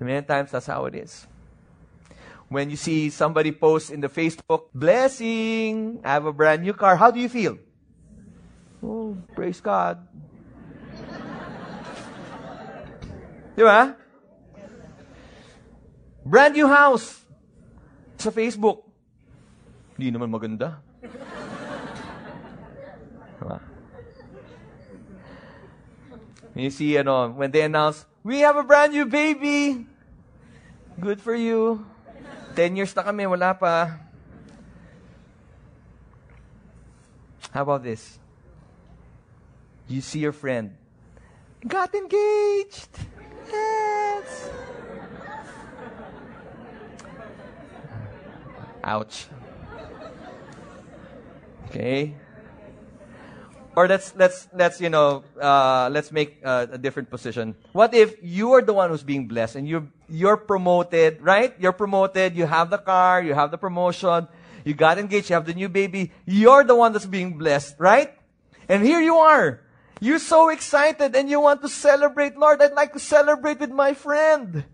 [0.00, 1.26] Many times that's how it is.
[2.48, 6.96] When you see somebody post in the Facebook, blessing, I have a brand new car,
[6.96, 7.58] how do you feel?
[8.82, 10.06] Oh, praise God.
[13.56, 13.96] Di ba?
[16.24, 17.24] Brand new house
[18.20, 18.84] sa Facebook.
[19.96, 20.80] Hindi naman maganda.
[23.38, 23.60] Diba?
[26.54, 29.86] You see, ano, when they announce, we have a brand new baby.
[30.98, 31.84] Good for you.
[32.56, 34.00] Ten years na kami, wala pa.
[37.52, 38.18] How about this?
[39.86, 40.72] You see your friend,
[41.60, 42.88] got engaged.
[43.46, 44.50] Yes.
[48.82, 49.28] Ouch.
[51.68, 52.16] Okay.
[53.76, 57.56] Or let's let's let's you know uh, let's make uh, a different position.
[57.72, 61.54] What if you are the one who's being blessed and you you're promoted, right?
[61.58, 62.36] You're promoted.
[62.36, 63.22] You have the car.
[63.22, 64.28] You have the promotion.
[64.64, 65.30] You got engaged.
[65.30, 66.12] You have the new baby.
[66.24, 68.14] You're the one that's being blessed, right?
[68.68, 69.60] And here you are.
[70.00, 72.36] You're so excited and you want to celebrate.
[72.36, 74.64] Lord, I'd like to celebrate with my friend.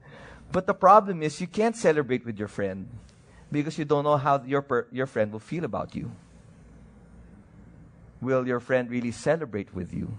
[0.53, 2.89] But the problem is you can't celebrate with your friend
[3.51, 6.11] because you don't know how your per- your friend will feel about you
[8.21, 10.13] will your friend really celebrate with you?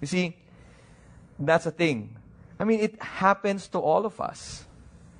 [0.00, 0.36] You see,
[1.38, 2.16] that's a thing.
[2.58, 4.64] I mean, it happens to all of us.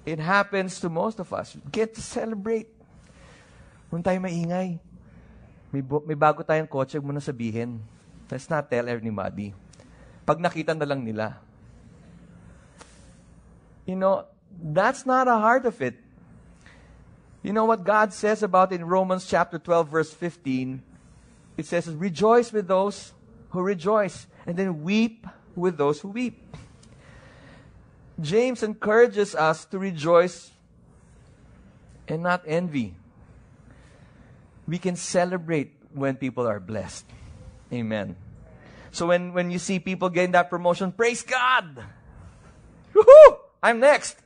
[0.04, 1.56] It happens to most of us.
[1.70, 2.68] Get to celebrate.
[3.92, 4.80] Kung tayo maingay,
[5.72, 7.80] may, may bago tayong kotse, huwag mo na sabihin.
[8.30, 9.52] Let's not tell anybody.
[10.24, 11.36] Pag nakita na lang nila.
[13.84, 15.98] You know, that's not a heart of it.
[17.42, 20.89] You know what God says about in Romans chapter 12 verse 15?
[21.60, 23.12] It says, Rejoice with those
[23.50, 26.42] who rejoice, and then weep with those who weep.
[28.20, 30.50] James encourages us to rejoice
[32.08, 32.94] and not envy.
[34.66, 37.06] We can celebrate when people are blessed.
[37.72, 38.16] Amen.
[38.90, 41.84] So when, when you see people getting that promotion, praise God!
[42.94, 43.38] Woohoo!
[43.62, 44.18] I'm next!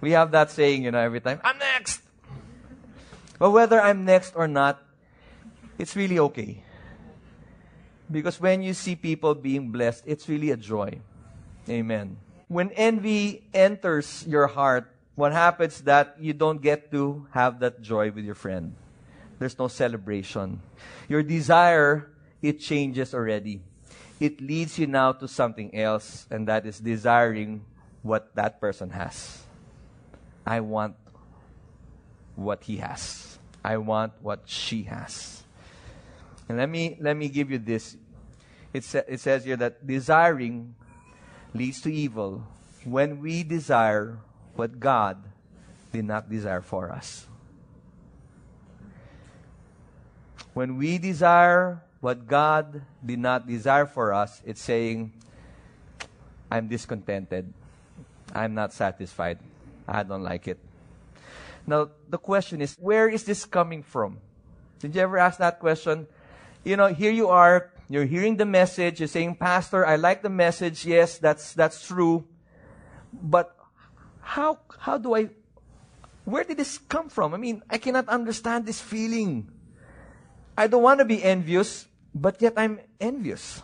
[0.00, 2.02] We have that saying, you know, every time, I'm next!
[3.38, 4.82] But whether I'm next or not,
[5.80, 6.62] it's really okay.
[8.10, 11.00] Because when you see people being blessed, it's really a joy.
[11.68, 12.18] Amen.
[12.48, 18.10] When envy enters your heart, what happens that you don't get to have that joy
[18.10, 18.74] with your friend.
[19.38, 20.60] There's no celebration.
[21.08, 22.10] Your desire,
[22.42, 23.62] it changes already.
[24.18, 27.64] It leads you now to something else, and that is desiring
[28.02, 29.44] what that person has.
[30.46, 30.96] I want
[32.36, 33.38] what he has.
[33.64, 35.39] I want what she has.
[36.50, 37.96] And let me, let me give you this.
[38.74, 40.74] It, sa- it says here that desiring
[41.54, 42.42] leads to evil
[42.82, 44.18] when we desire
[44.56, 45.22] what God
[45.92, 47.28] did not desire for us.
[50.52, 55.12] When we desire what God did not desire for us, it's saying,
[56.50, 57.54] I'm discontented.
[58.34, 59.38] I'm not satisfied.
[59.86, 60.58] I don't like it.
[61.64, 64.18] Now, the question is, where is this coming from?
[64.80, 66.08] Did you ever ask that question?
[66.64, 70.30] You know, here you are, you're hearing the message, you're saying, Pastor, I like the
[70.30, 70.84] message.
[70.84, 72.24] Yes, that's, that's true.
[73.12, 73.56] But
[74.20, 75.30] how, how do I,
[76.24, 77.34] where did this come from?
[77.34, 79.50] I mean, I cannot understand this feeling.
[80.56, 83.62] I don't want to be envious, but yet I'm envious.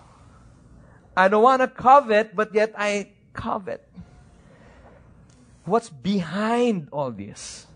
[1.17, 3.87] I don't want to covet, but yet I covet.
[5.65, 7.67] What's behind all this?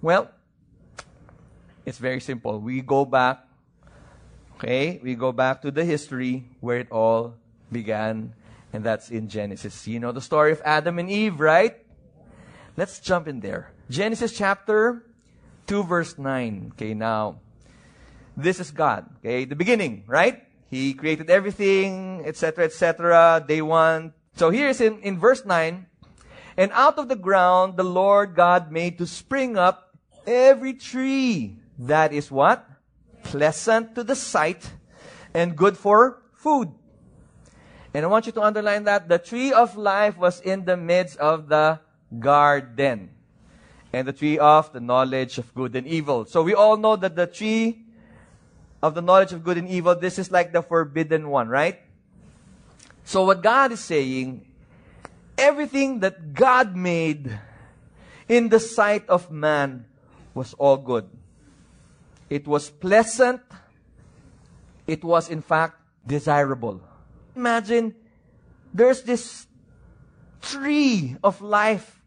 [0.00, 0.30] Well,
[1.84, 2.60] it's very simple.
[2.60, 3.44] We go back
[4.56, 7.34] Okay, we go back to the history where it all
[7.72, 8.32] began,
[8.72, 9.86] and that's in Genesis.
[9.88, 11.74] You know the story of Adam and Eve, right?
[12.76, 13.72] Let's jump in there.
[13.90, 15.02] Genesis chapter
[15.66, 16.72] 2, verse 9.
[16.74, 17.40] Okay, now,
[18.36, 19.06] this is God.
[19.18, 20.46] Okay, the beginning, right?
[20.70, 24.14] He created everything, etc., etc., day one.
[24.36, 25.86] So here's in, in verse 9.
[26.56, 32.12] And out of the ground the Lord God made to spring up every tree that
[32.12, 32.66] is what?
[33.24, 34.70] Pleasant to the sight,
[35.32, 36.70] and good for food.
[37.92, 41.16] And I want you to underline that the tree of life was in the midst
[41.18, 41.80] of the
[42.18, 43.10] garden.
[43.92, 46.26] And the tree of the knowledge of good and evil.
[46.26, 47.86] So we all know that the tree
[48.82, 51.78] of the knowledge of good and evil, this is like the forbidden one, right?
[53.04, 54.44] So what God is saying
[55.38, 57.38] everything that God made
[58.28, 59.86] in the sight of man
[60.34, 61.08] was all good.
[62.30, 63.40] It was pleasant.
[64.86, 66.80] It was, in fact, desirable.
[67.36, 67.94] Imagine
[68.72, 69.46] there's this
[70.40, 72.00] tree of life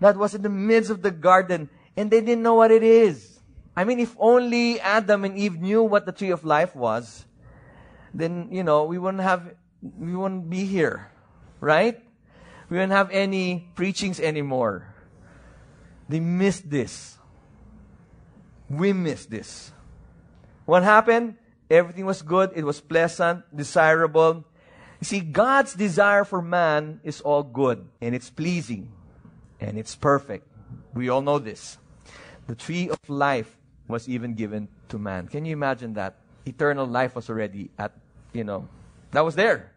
[0.00, 3.40] that was in the midst of the garden and they didn't know what it is.
[3.76, 7.24] I mean, if only Adam and Eve knew what the tree of life was,
[8.14, 11.10] then, you know, we wouldn't have, we wouldn't be here,
[11.60, 12.02] right?
[12.70, 14.94] We wouldn't have any preachings anymore.
[16.08, 17.17] They missed this.
[18.70, 19.72] We missed this.
[20.66, 21.36] What happened?
[21.70, 22.52] Everything was good.
[22.54, 24.44] It was pleasant, desirable.
[25.00, 28.92] You see, God's desire for man is all good and it's pleasing
[29.60, 30.46] and it's perfect.
[30.94, 31.78] We all know this.
[32.46, 33.56] The tree of life
[33.86, 35.28] was even given to man.
[35.28, 36.16] Can you imagine that?
[36.46, 37.92] Eternal life was already at,
[38.32, 38.68] you know,
[39.12, 39.72] that was there.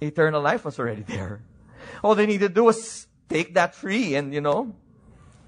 [0.00, 1.42] Eternal life was already there.
[2.02, 4.74] All they needed to do was take that tree and, you know,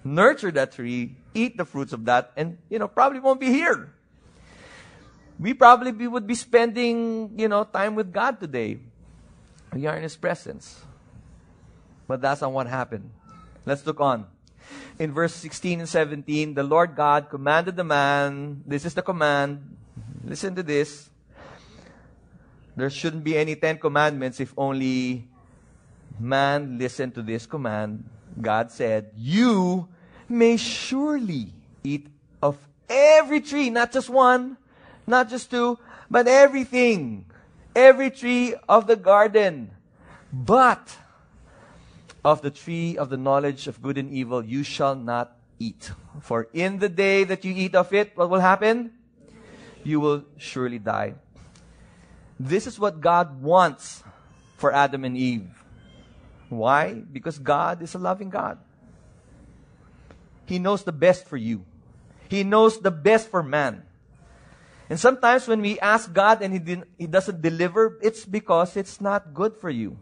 [0.04, 3.92] nurture that tree, eat the fruits of that, and, you know, probably won't be here.
[5.38, 8.78] We probably be, would be spending, you know, time with God today.
[9.72, 10.82] We are in His presence.
[12.06, 13.10] But that's not what happened.
[13.64, 14.26] Let's look on.
[14.98, 19.76] In verse 16 and 17, the Lord God commanded the man, this is the command,
[20.24, 21.08] listen to this.
[22.76, 25.28] There shouldn't be any Ten Commandments if only
[26.18, 28.04] man listened to this command.
[28.40, 29.88] God said, You
[30.30, 31.52] may surely
[31.84, 32.06] eat
[32.42, 32.56] of
[32.88, 34.56] every tree, not just one,
[35.06, 35.78] not just two,
[36.10, 37.26] but everything,
[37.74, 39.70] every tree of the garden.
[40.32, 40.96] But
[42.24, 45.90] of the tree of the knowledge of good and evil you shall not eat.
[46.20, 48.92] For in the day that you eat of it, what will happen?
[49.82, 51.14] You will surely die.
[52.38, 54.02] This is what God wants
[54.56, 55.48] for Adam and Eve.
[56.48, 56.94] Why?
[56.94, 58.58] Because God is a loving God.
[60.50, 61.62] He knows the best for you.
[62.26, 63.86] He knows the best for man.
[64.90, 69.30] And sometimes when we ask God and he, he doesn't deliver, it's because it's not
[69.32, 69.94] good for you.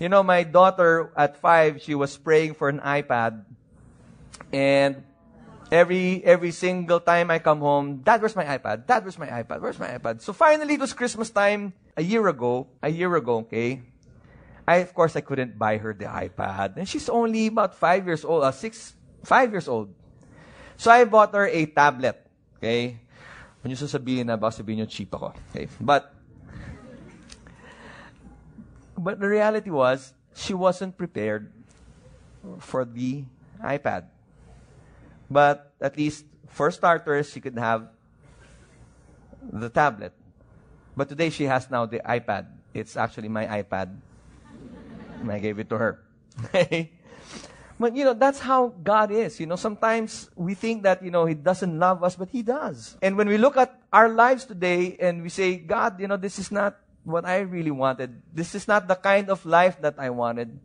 [0.00, 3.44] You know, my daughter at five, she was praying for an iPad.
[4.56, 5.04] And
[5.68, 8.88] every every single time I come home, Dad, where's my iPad?
[8.88, 9.60] Dad, where's my iPad?
[9.60, 10.24] Where's my iPad?
[10.24, 12.68] So finally, it was Christmas time a year ago.
[12.80, 13.84] A year ago, okay.
[14.66, 18.24] I of course I couldn't buy her the iPad, and she's only about five years
[18.24, 18.95] old, uh, six,
[19.26, 19.90] five years old.
[20.78, 22.14] So I bought her a tablet.
[22.56, 23.02] Okay.
[23.60, 25.34] When you sasabihin na, baka sabihin nyo cheap ako.
[25.50, 25.66] Okay.
[25.82, 26.14] But
[28.94, 31.50] but the reality was, she wasn't prepared
[32.62, 33.26] for the
[33.58, 34.06] iPad.
[35.28, 37.90] But at least, for starters, she could have
[39.42, 40.14] the tablet.
[40.96, 42.46] But today she has now the iPad.
[42.72, 43.98] It's actually my iPad.
[45.20, 45.92] And I gave it to her.
[47.78, 49.38] but you know, that's how God is.
[49.38, 52.96] You know, sometimes we think that, you know, He doesn't love us, but He does.
[53.02, 56.38] And when we look at our lives today and we say, God, you know, this
[56.38, 58.20] is not what I really wanted.
[58.32, 60.58] This is not the kind of life that I wanted.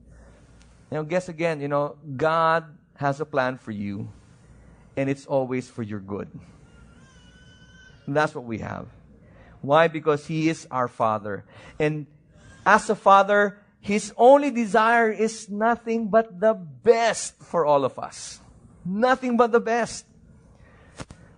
[0.90, 4.10] You know, guess again, you know, God has a plan for you,
[4.98, 6.28] and it's always for your good.
[8.06, 8.88] And that's what we have.
[9.62, 9.88] Why?
[9.88, 11.46] Because He is our Father.
[11.80, 12.08] And
[12.66, 18.40] as a Father, His only desire is nothing but the best for all of us.
[18.86, 20.06] Nothing but the best.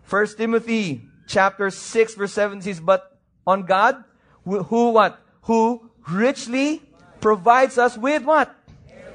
[0.03, 3.17] First Timothy chapter 6 verse 7 says, But
[3.47, 4.03] on God
[4.45, 5.19] who what?
[5.43, 6.81] Who richly
[7.21, 8.53] provides us with what?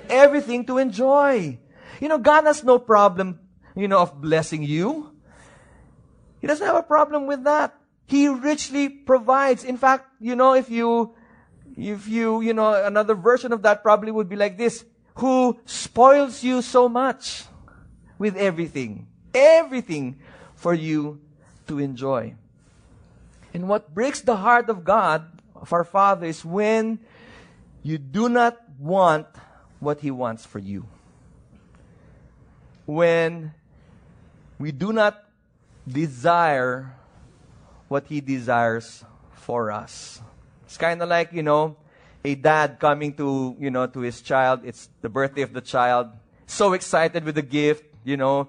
[0.09, 1.59] Everything to enjoy.
[2.01, 3.41] You know, God has no problem,
[3.77, 5.13] you know, of blessing you.
[6.41, 7.75] He doesn't have a problem with that.
[8.07, 9.65] He richly provides.
[9.65, 11.15] In fact, you know, if you,
[11.77, 14.85] if you, you know, another version of that probably would be like this.
[15.17, 17.45] Who spoils you so much
[18.19, 19.09] with everything.
[19.35, 20.19] Everything
[20.55, 21.21] for you
[21.67, 22.35] to enjoy.
[23.55, 27.01] And what breaks the heart of God, of our Father, is when
[27.83, 29.27] you do not want
[29.81, 30.87] what He wants for you.
[32.87, 33.55] When
[34.59, 35.25] we do not
[35.87, 36.95] desire
[37.89, 40.21] what He desires for us.
[40.69, 41.79] It's kind of like, you know,
[42.23, 44.61] a dad coming to, you know, to his child.
[44.65, 46.13] It's the birthday of the child.
[46.47, 48.49] So excited with the gift, you know.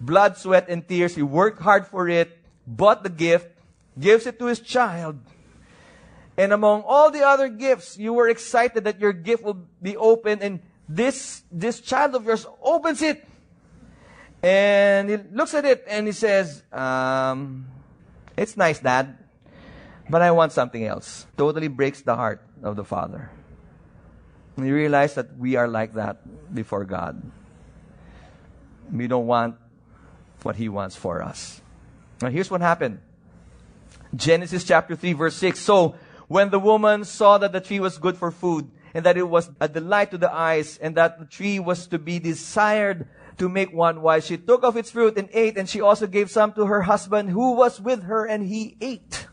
[0.00, 1.16] Blood, sweat, and tears.
[1.16, 3.50] He worked hard for it, bought the gift,
[3.98, 5.18] gives it to his child.
[6.38, 10.38] And among all the other gifts, you were excited that your gift will be open
[10.40, 13.26] and this, this child of yours opens it.
[14.40, 17.66] And he looks at it and he says, um,
[18.36, 19.18] it's nice, dad,
[20.08, 21.26] but I want something else.
[21.36, 23.30] Totally breaks the heart of the father.
[24.56, 26.22] We realize that we are like that
[26.54, 27.20] before God.
[28.92, 29.56] We don't want
[30.42, 31.60] what He wants for us.
[32.22, 33.00] Now, here's what happened
[34.14, 35.58] Genesis chapter 3, verse 6.
[35.58, 35.96] So,
[36.28, 39.50] when the woman saw that the tree was good for food, and that it was
[39.60, 43.72] a delight to the eyes, and that the tree was to be desired to make
[43.72, 46.66] one wise, she took of its fruit and ate, and she also gave some to
[46.66, 49.26] her husband who was with her, and he ate.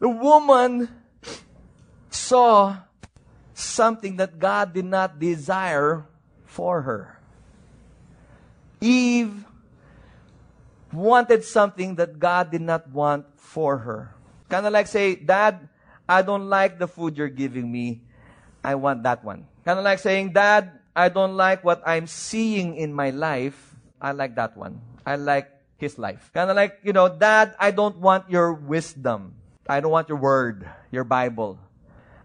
[0.00, 0.88] The woman
[2.08, 2.78] saw
[3.54, 6.08] something that God did not desire
[6.46, 7.20] for her.
[8.80, 9.44] Eve
[10.92, 14.14] wanted something that God did not want for her.
[14.48, 15.68] Kind of like say, Dad,
[16.08, 18.00] I don't like the food you're giving me.
[18.64, 19.46] I want that one.
[19.64, 23.76] Kind of like saying, Dad, I don't like what I'm seeing in my life.
[24.00, 24.80] I like that one.
[25.04, 26.30] I like his life.
[26.32, 29.39] Kind of like, you know, Dad, I don't want your wisdom.
[29.70, 31.58] I don't want your word, your Bible.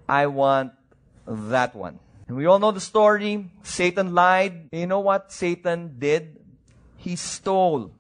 [0.09, 0.73] I want
[1.27, 1.99] that one.
[2.27, 3.51] And we all know the story.
[3.61, 4.69] Satan lied.
[4.71, 6.41] You know what Satan did?
[6.97, 7.91] He stole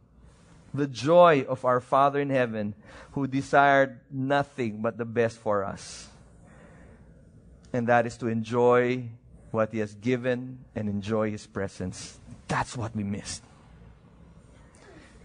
[0.73, 2.73] the joy of our Father in heaven
[3.11, 6.09] who desired nothing but the best for us.
[7.71, 9.09] And that is to enjoy
[9.51, 12.17] what He has given and enjoy His presence.
[12.47, 13.43] That's what we missed.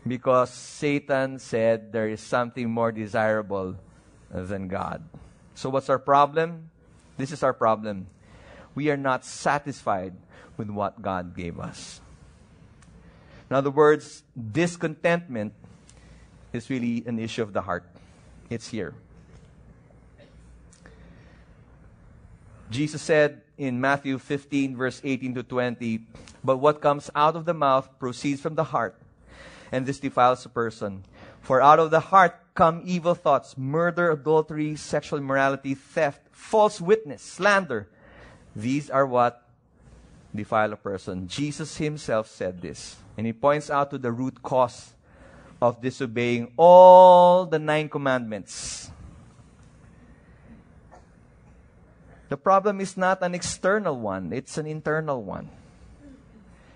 [0.07, 3.77] Because Satan said there is something more desirable
[4.31, 5.03] than God.
[5.55, 6.71] So, what's our problem?
[7.17, 8.07] This is our problem.
[8.75, 10.15] We are not satisfied
[10.57, 12.01] with what God gave us.
[13.51, 15.53] In other words, discontentment
[16.53, 17.85] is really an issue of the heart.
[18.49, 18.95] It's here.
[22.71, 26.07] Jesus said in Matthew 15, verse 18 to 20,
[26.45, 28.95] But what comes out of the mouth proceeds from the heart,
[29.73, 31.03] and this defiles a person.
[31.43, 37.23] For out of the heart come evil thoughts, murder, adultery, sexual immorality, theft, false witness,
[37.23, 37.89] slander.
[38.55, 39.49] These are what
[40.37, 41.27] defile a person.
[41.27, 43.01] Jesus himself said this.
[43.17, 44.93] And he points out to the root cause
[45.63, 48.91] of disobeying all the nine commandments.
[52.29, 55.49] The problem is not an external one, it's an internal one.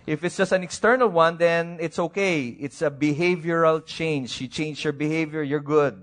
[0.07, 2.49] If it's just an external one, then it's okay.
[2.49, 4.41] It's a behavioral change.
[4.41, 6.03] You change your behavior, you're good.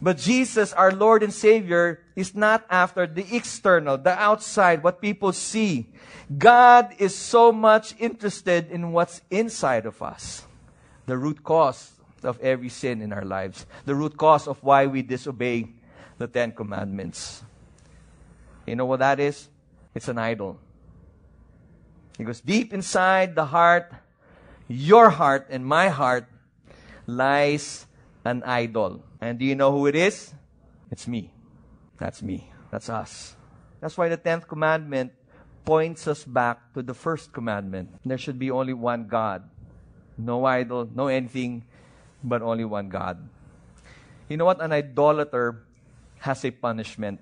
[0.00, 5.32] But Jesus, our Lord and Savior, is not after the external, the outside, what people
[5.32, 5.86] see.
[6.36, 10.44] God is so much interested in what's inside of us.
[11.06, 11.92] The root cause
[12.22, 13.64] of every sin in our lives.
[13.84, 15.68] The root cause of why we disobey
[16.18, 17.42] the Ten Commandments.
[18.66, 19.48] You know what that is?
[19.94, 20.58] It's an idol.
[22.18, 23.92] Because deep inside the heart,
[24.68, 26.26] your heart and my heart,
[27.06, 27.86] lies
[28.24, 29.04] an idol.
[29.20, 30.34] And do you know who it is?
[30.90, 31.30] It's me.
[31.98, 32.50] That's me.
[32.70, 33.36] That's us.
[33.80, 35.12] That's why the 10th commandment
[35.64, 37.90] points us back to the first commandment.
[38.04, 39.48] There should be only one God.
[40.18, 41.64] No idol, no anything,
[42.22, 43.28] but only one God.
[44.28, 44.60] You know what?
[44.60, 45.62] An idolater
[46.20, 47.20] has a punishment.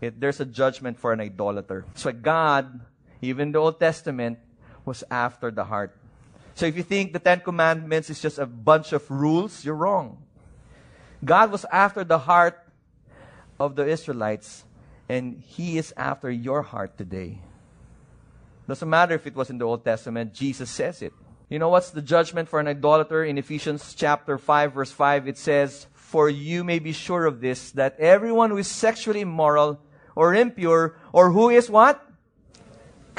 [0.00, 1.84] It, there's a judgment for an idolater.
[1.94, 2.80] So God,
[3.20, 4.38] even the Old Testament,
[4.84, 5.96] was after the heart.
[6.54, 10.22] So if you think the Ten Commandments is just a bunch of rules, you're wrong.
[11.24, 12.58] God was after the heart
[13.58, 14.64] of the Israelites,
[15.08, 17.38] and He is after your heart today.
[18.66, 21.12] Doesn't matter if it was in the Old Testament, Jesus says it.
[21.48, 23.24] You know what's the judgment for an idolater?
[23.24, 27.72] In Ephesians chapter 5, verse 5, it says, For you may be sure of this,
[27.72, 29.80] that everyone who is sexually immoral
[30.14, 32.09] or impure, or who is what?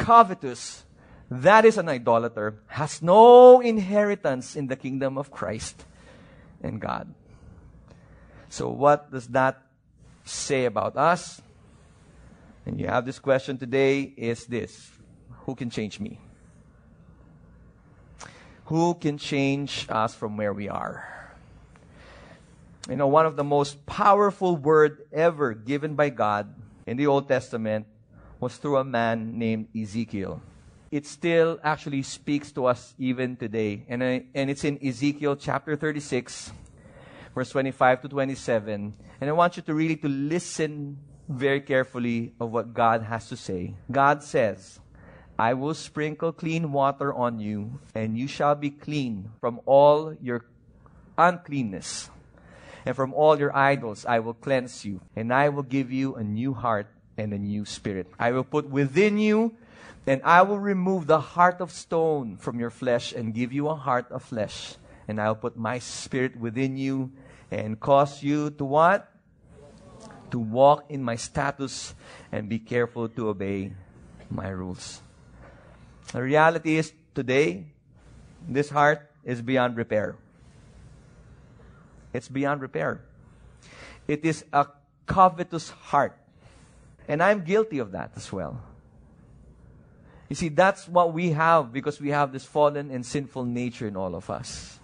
[0.02, 0.84] Covetous,
[1.30, 5.86] that is an idolater, has no inheritance in the kingdom of Christ
[6.62, 7.14] and God.
[8.50, 9.62] So, what does that
[10.26, 11.42] say about us?
[12.66, 14.92] And you have this question today is this
[15.46, 16.20] Who can change me?
[18.66, 21.06] Who can change us from where we are?
[22.90, 26.54] You know, one of the most powerful word ever given by God
[26.88, 27.86] in the Old Testament
[28.42, 30.42] was through a man named Ezekiel.
[30.90, 33.86] It still actually speaks to us even today.
[33.88, 36.52] And, uh, and it's in Ezekiel chapter 36,
[37.34, 38.94] verse 25 to 27.
[39.22, 40.98] And I want you to really to listen
[41.30, 43.76] very carefully of what God has to say.
[43.90, 44.80] God says,
[45.38, 50.46] I will sprinkle clean water on you, and you shall be clean from all your
[51.18, 52.10] uncleanness.
[52.86, 56.24] And from all your idols I will cleanse you, and I will give you a
[56.24, 56.88] new heart
[57.18, 58.08] and a new spirit.
[58.20, 59.56] I will put within you,
[60.08, 63.76] and I will remove the heart of stone from your flesh and give you a
[63.76, 64.76] heart of flesh.
[65.08, 67.12] And I'll put my spirit within you
[67.50, 69.12] and cause you to what?
[70.32, 71.94] to walk in my status
[72.32, 73.74] and be careful to obey
[74.30, 75.02] my rules.
[76.12, 77.68] The reality is today,
[78.48, 80.16] this heart is beyond repair.
[82.14, 83.02] It's beyond repair.
[84.08, 84.68] It is a
[85.06, 86.18] covetous heart.
[87.12, 88.64] And I'm guilty of that as well.
[90.30, 93.98] You see, that's what we have because we have this fallen and sinful nature in
[93.98, 94.80] all of us.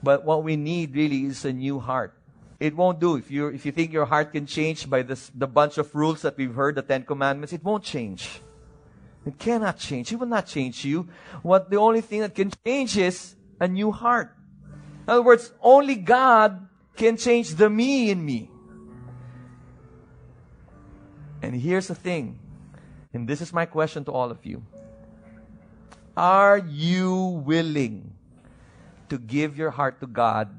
[0.00, 2.14] But what we need really is a new heart.
[2.60, 3.16] It won't do.
[3.16, 6.22] If you if you think your heart can change by this the bunch of rules
[6.22, 8.40] that we've heard, the Ten Commandments, it won't change.
[9.26, 10.12] It cannot change.
[10.12, 11.08] It will not change you.
[11.42, 14.36] What the only thing that can change is a new heart.
[15.02, 18.52] In other words, only God can change the me in me.
[21.42, 22.38] And here's the thing,
[23.12, 24.62] and this is my question to all of you.
[26.16, 27.14] Are you
[27.46, 28.12] willing
[29.08, 30.50] to give your heart to God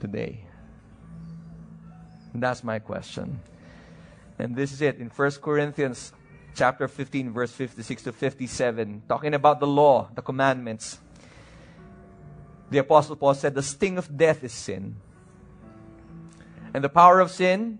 [0.00, 0.46] today?
[2.34, 3.40] That's my question.
[4.38, 6.12] And this is it in 1 Corinthians
[6.54, 10.98] chapter 15 verse 56 to 57 talking about the law, the commandments.
[12.70, 14.96] The apostle Paul said the sting of death is sin.
[16.74, 17.78] And the power of sin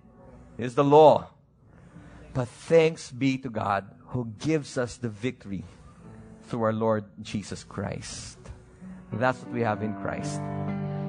[0.56, 1.28] is the law.
[2.36, 5.64] But thanks be to God who gives us the victory
[6.44, 8.36] through our Lord Jesus Christ.
[9.10, 10.36] That's what we have in Christ.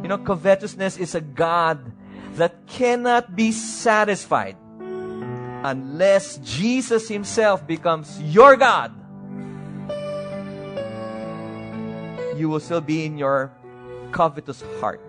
[0.03, 1.91] You know, covetousness is a God
[2.35, 8.95] that cannot be satisfied unless Jesus Himself becomes your God.
[12.39, 13.51] You will still be in your
[14.13, 15.01] covetous heart.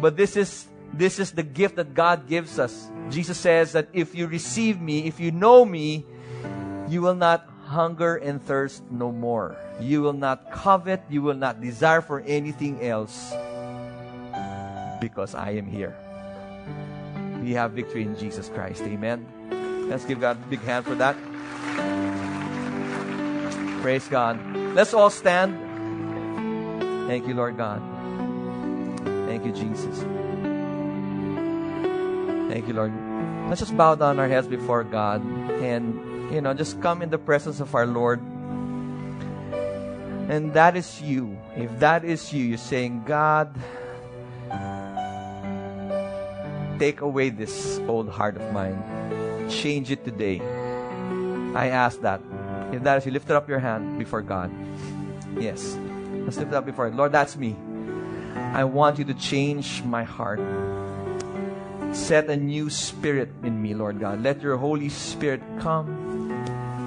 [0.00, 0.66] But this is
[0.98, 2.90] this is the gift that God gives us.
[3.10, 6.06] Jesus says that if you receive me, if you know me,
[6.88, 9.56] you will not hunger and thirst no more.
[9.80, 13.34] You will not covet, you will not desire for anything else
[15.00, 15.96] because I am here.
[17.42, 18.82] We have victory in Jesus Christ.
[18.82, 19.26] Amen.
[19.88, 21.16] Let's give God a big hand for that.
[23.82, 24.40] Praise God.
[24.74, 25.60] Let's all stand.
[27.06, 27.82] Thank you, Lord God.
[29.28, 30.23] Thank you, Jesus.
[32.54, 32.94] Thank you, Lord.
[33.50, 35.26] Let's just bow down our heads before God
[35.58, 38.22] and, you know, just come in the presence of our Lord.
[40.30, 41.36] And that is you.
[41.56, 43.50] If that is you, you're saying, God,
[46.78, 48.78] take away this old heart of mine.
[49.50, 50.38] Change it today.
[51.58, 52.22] I ask that.
[52.70, 54.54] If that is you, lift up your hand before God.
[55.40, 55.76] Yes.
[56.22, 57.56] Let's lift it up before Lord, that's me.
[58.54, 60.38] I want you to change my heart.
[61.94, 64.20] Set a new spirit in me, Lord God.
[64.20, 65.86] Let your Holy Spirit come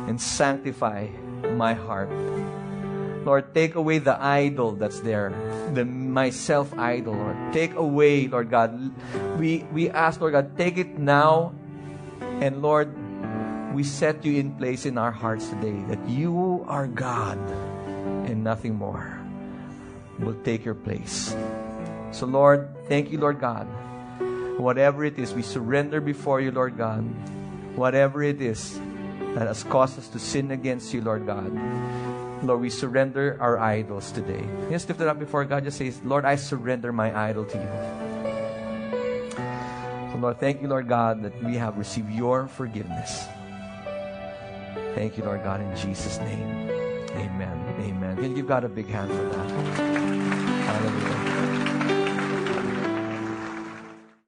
[0.07, 1.07] and sanctify
[1.55, 2.11] my heart.
[3.23, 5.31] Lord, take away the idol that's there,
[5.73, 7.39] the myself idol, Lord.
[7.51, 8.75] Take away, Lord God.
[9.39, 11.55] We we ask, Lord God, take it now,
[12.43, 12.91] and Lord,
[13.73, 17.39] we set you in place in our hearts today that you are God
[18.27, 19.19] and nothing more
[20.19, 21.35] will take your place.
[22.11, 23.67] So, Lord, thank you, Lord God.
[24.57, 27.01] Whatever it is, we surrender before you, Lord God.
[27.77, 28.79] Whatever it is
[29.35, 31.53] that has caused us to sin against you, Lord God.
[32.43, 34.43] Lord, we surrender our idols today.
[34.69, 35.63] Just lift it up before God.
[35.63, 37.69] Just say, Lord, I surrender my idol to you.
[40.11, 43.25] So, Lord, thank you, Lord God, that we have received your forgiveness.
[44.95, 46.69] Thank you, Lord God, in Jesus' name.
[47.13, 47.57] Amen.
[47.79, 48.15] Amen.
[48.15, 49.49] Can you give God a big hand for that?
[50.65, 51.36] Hallelujah.